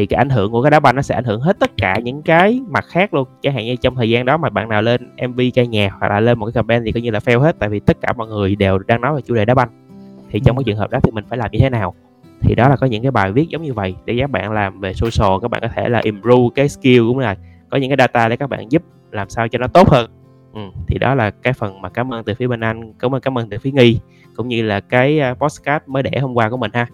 [0.00, 1.98] thì cái ảnh hưởng của cái đá banh nó sẽ ảnh hưởng hết tất cả
[2.04, 3.28] những cái mặt khác luôn.
[3.42, 6.08] Chẳng hạn như trong thời gian đó mà bạn nào lên MV ca nhạc hoặc
[6.08, 8.12] là lên một cái campaign thì coi như là fail hết tại vì tất cả
[8.12, 9.68] mọi người đều đang nói về chủ đề đá banh.
[10.30, 11.94] Thì trong cái trường hợp đó thì mình phải làm như thế nào?
[12.40, 14.80] Thì đó là có những cái bài viết giống như vậy để các bạn làm
[14.80, 17.36] về social các bạn có thể là improve cái skill cũng là
[17.70, 20.10] có những cái data để các bạn giúp làm sao cho nó tốt hơn.
[20.54, 23.20] Ừ, thì đó là cái phần mà cảm ơn từ phía bên anh cảm ơn
[23.20, 24.00] cảm ơn từ phía nghi
[24.36, 26.86] cũng như là cái uh, postcard mới để hôm qua của mình ha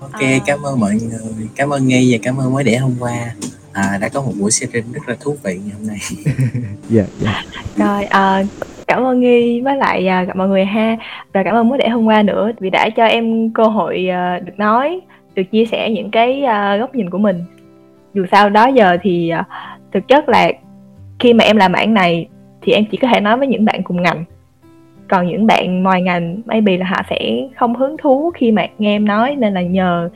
[0.00, 0.38] ok à.
[0.46, 1.48] cảm ơn mọi người.
[1.56, 3.34] Cảm ơn nghi và cảm ơn mới để hôm qua.
[3.72, 5.98] À, đã có một buổi sharing rất là thú vị ngày hôm nay.
[6.88, 7.42] Dạ dạ.
[7.76, 8.44] Rồi à,
[8.86, 10.96] cảm ơn nghi với lại à, gặp mọi người ha.
[11.32, 14.38] Và cảm ơn mới để hôm qua nữa vì đã cho em cơ hội à,
[14.38, 15.00] được nói
[15.34, 17.44] được chia sẻ những cái à, góc nhìn của mình.
[18.14, 19.44] Dù sao đó giờ thì à,
[19.92, 20.52] thực chất là
[21.18, 22.28] khi mà em làm mảng này
[22.62, 24.24] thì em chỉ có thể nói với những bạn cùng ngành
[25.10, 28.96] còn những bạn ngoài ngành maybe là họ sẽ không hứng thú khi mà nghe
[28.96, 30.10] em nói nên là nhờ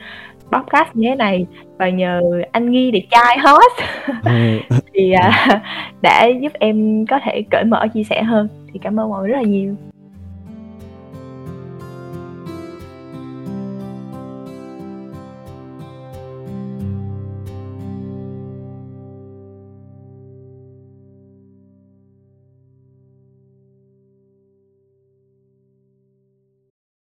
[0.52, 1.46] podcast như thế này
[1.78, 2.20] và nhờ
[2.52, 3.90] anh Nghi để trai host.
[4.24, 4.58] Ừ.
[4.94, 5.58] thì uh,
[6.02, 8.48] đã giúp em có thể cởi mở chia sẻ hơn.
[8.72, 9.74] Thì cảm ơn mọi người rất là nhiều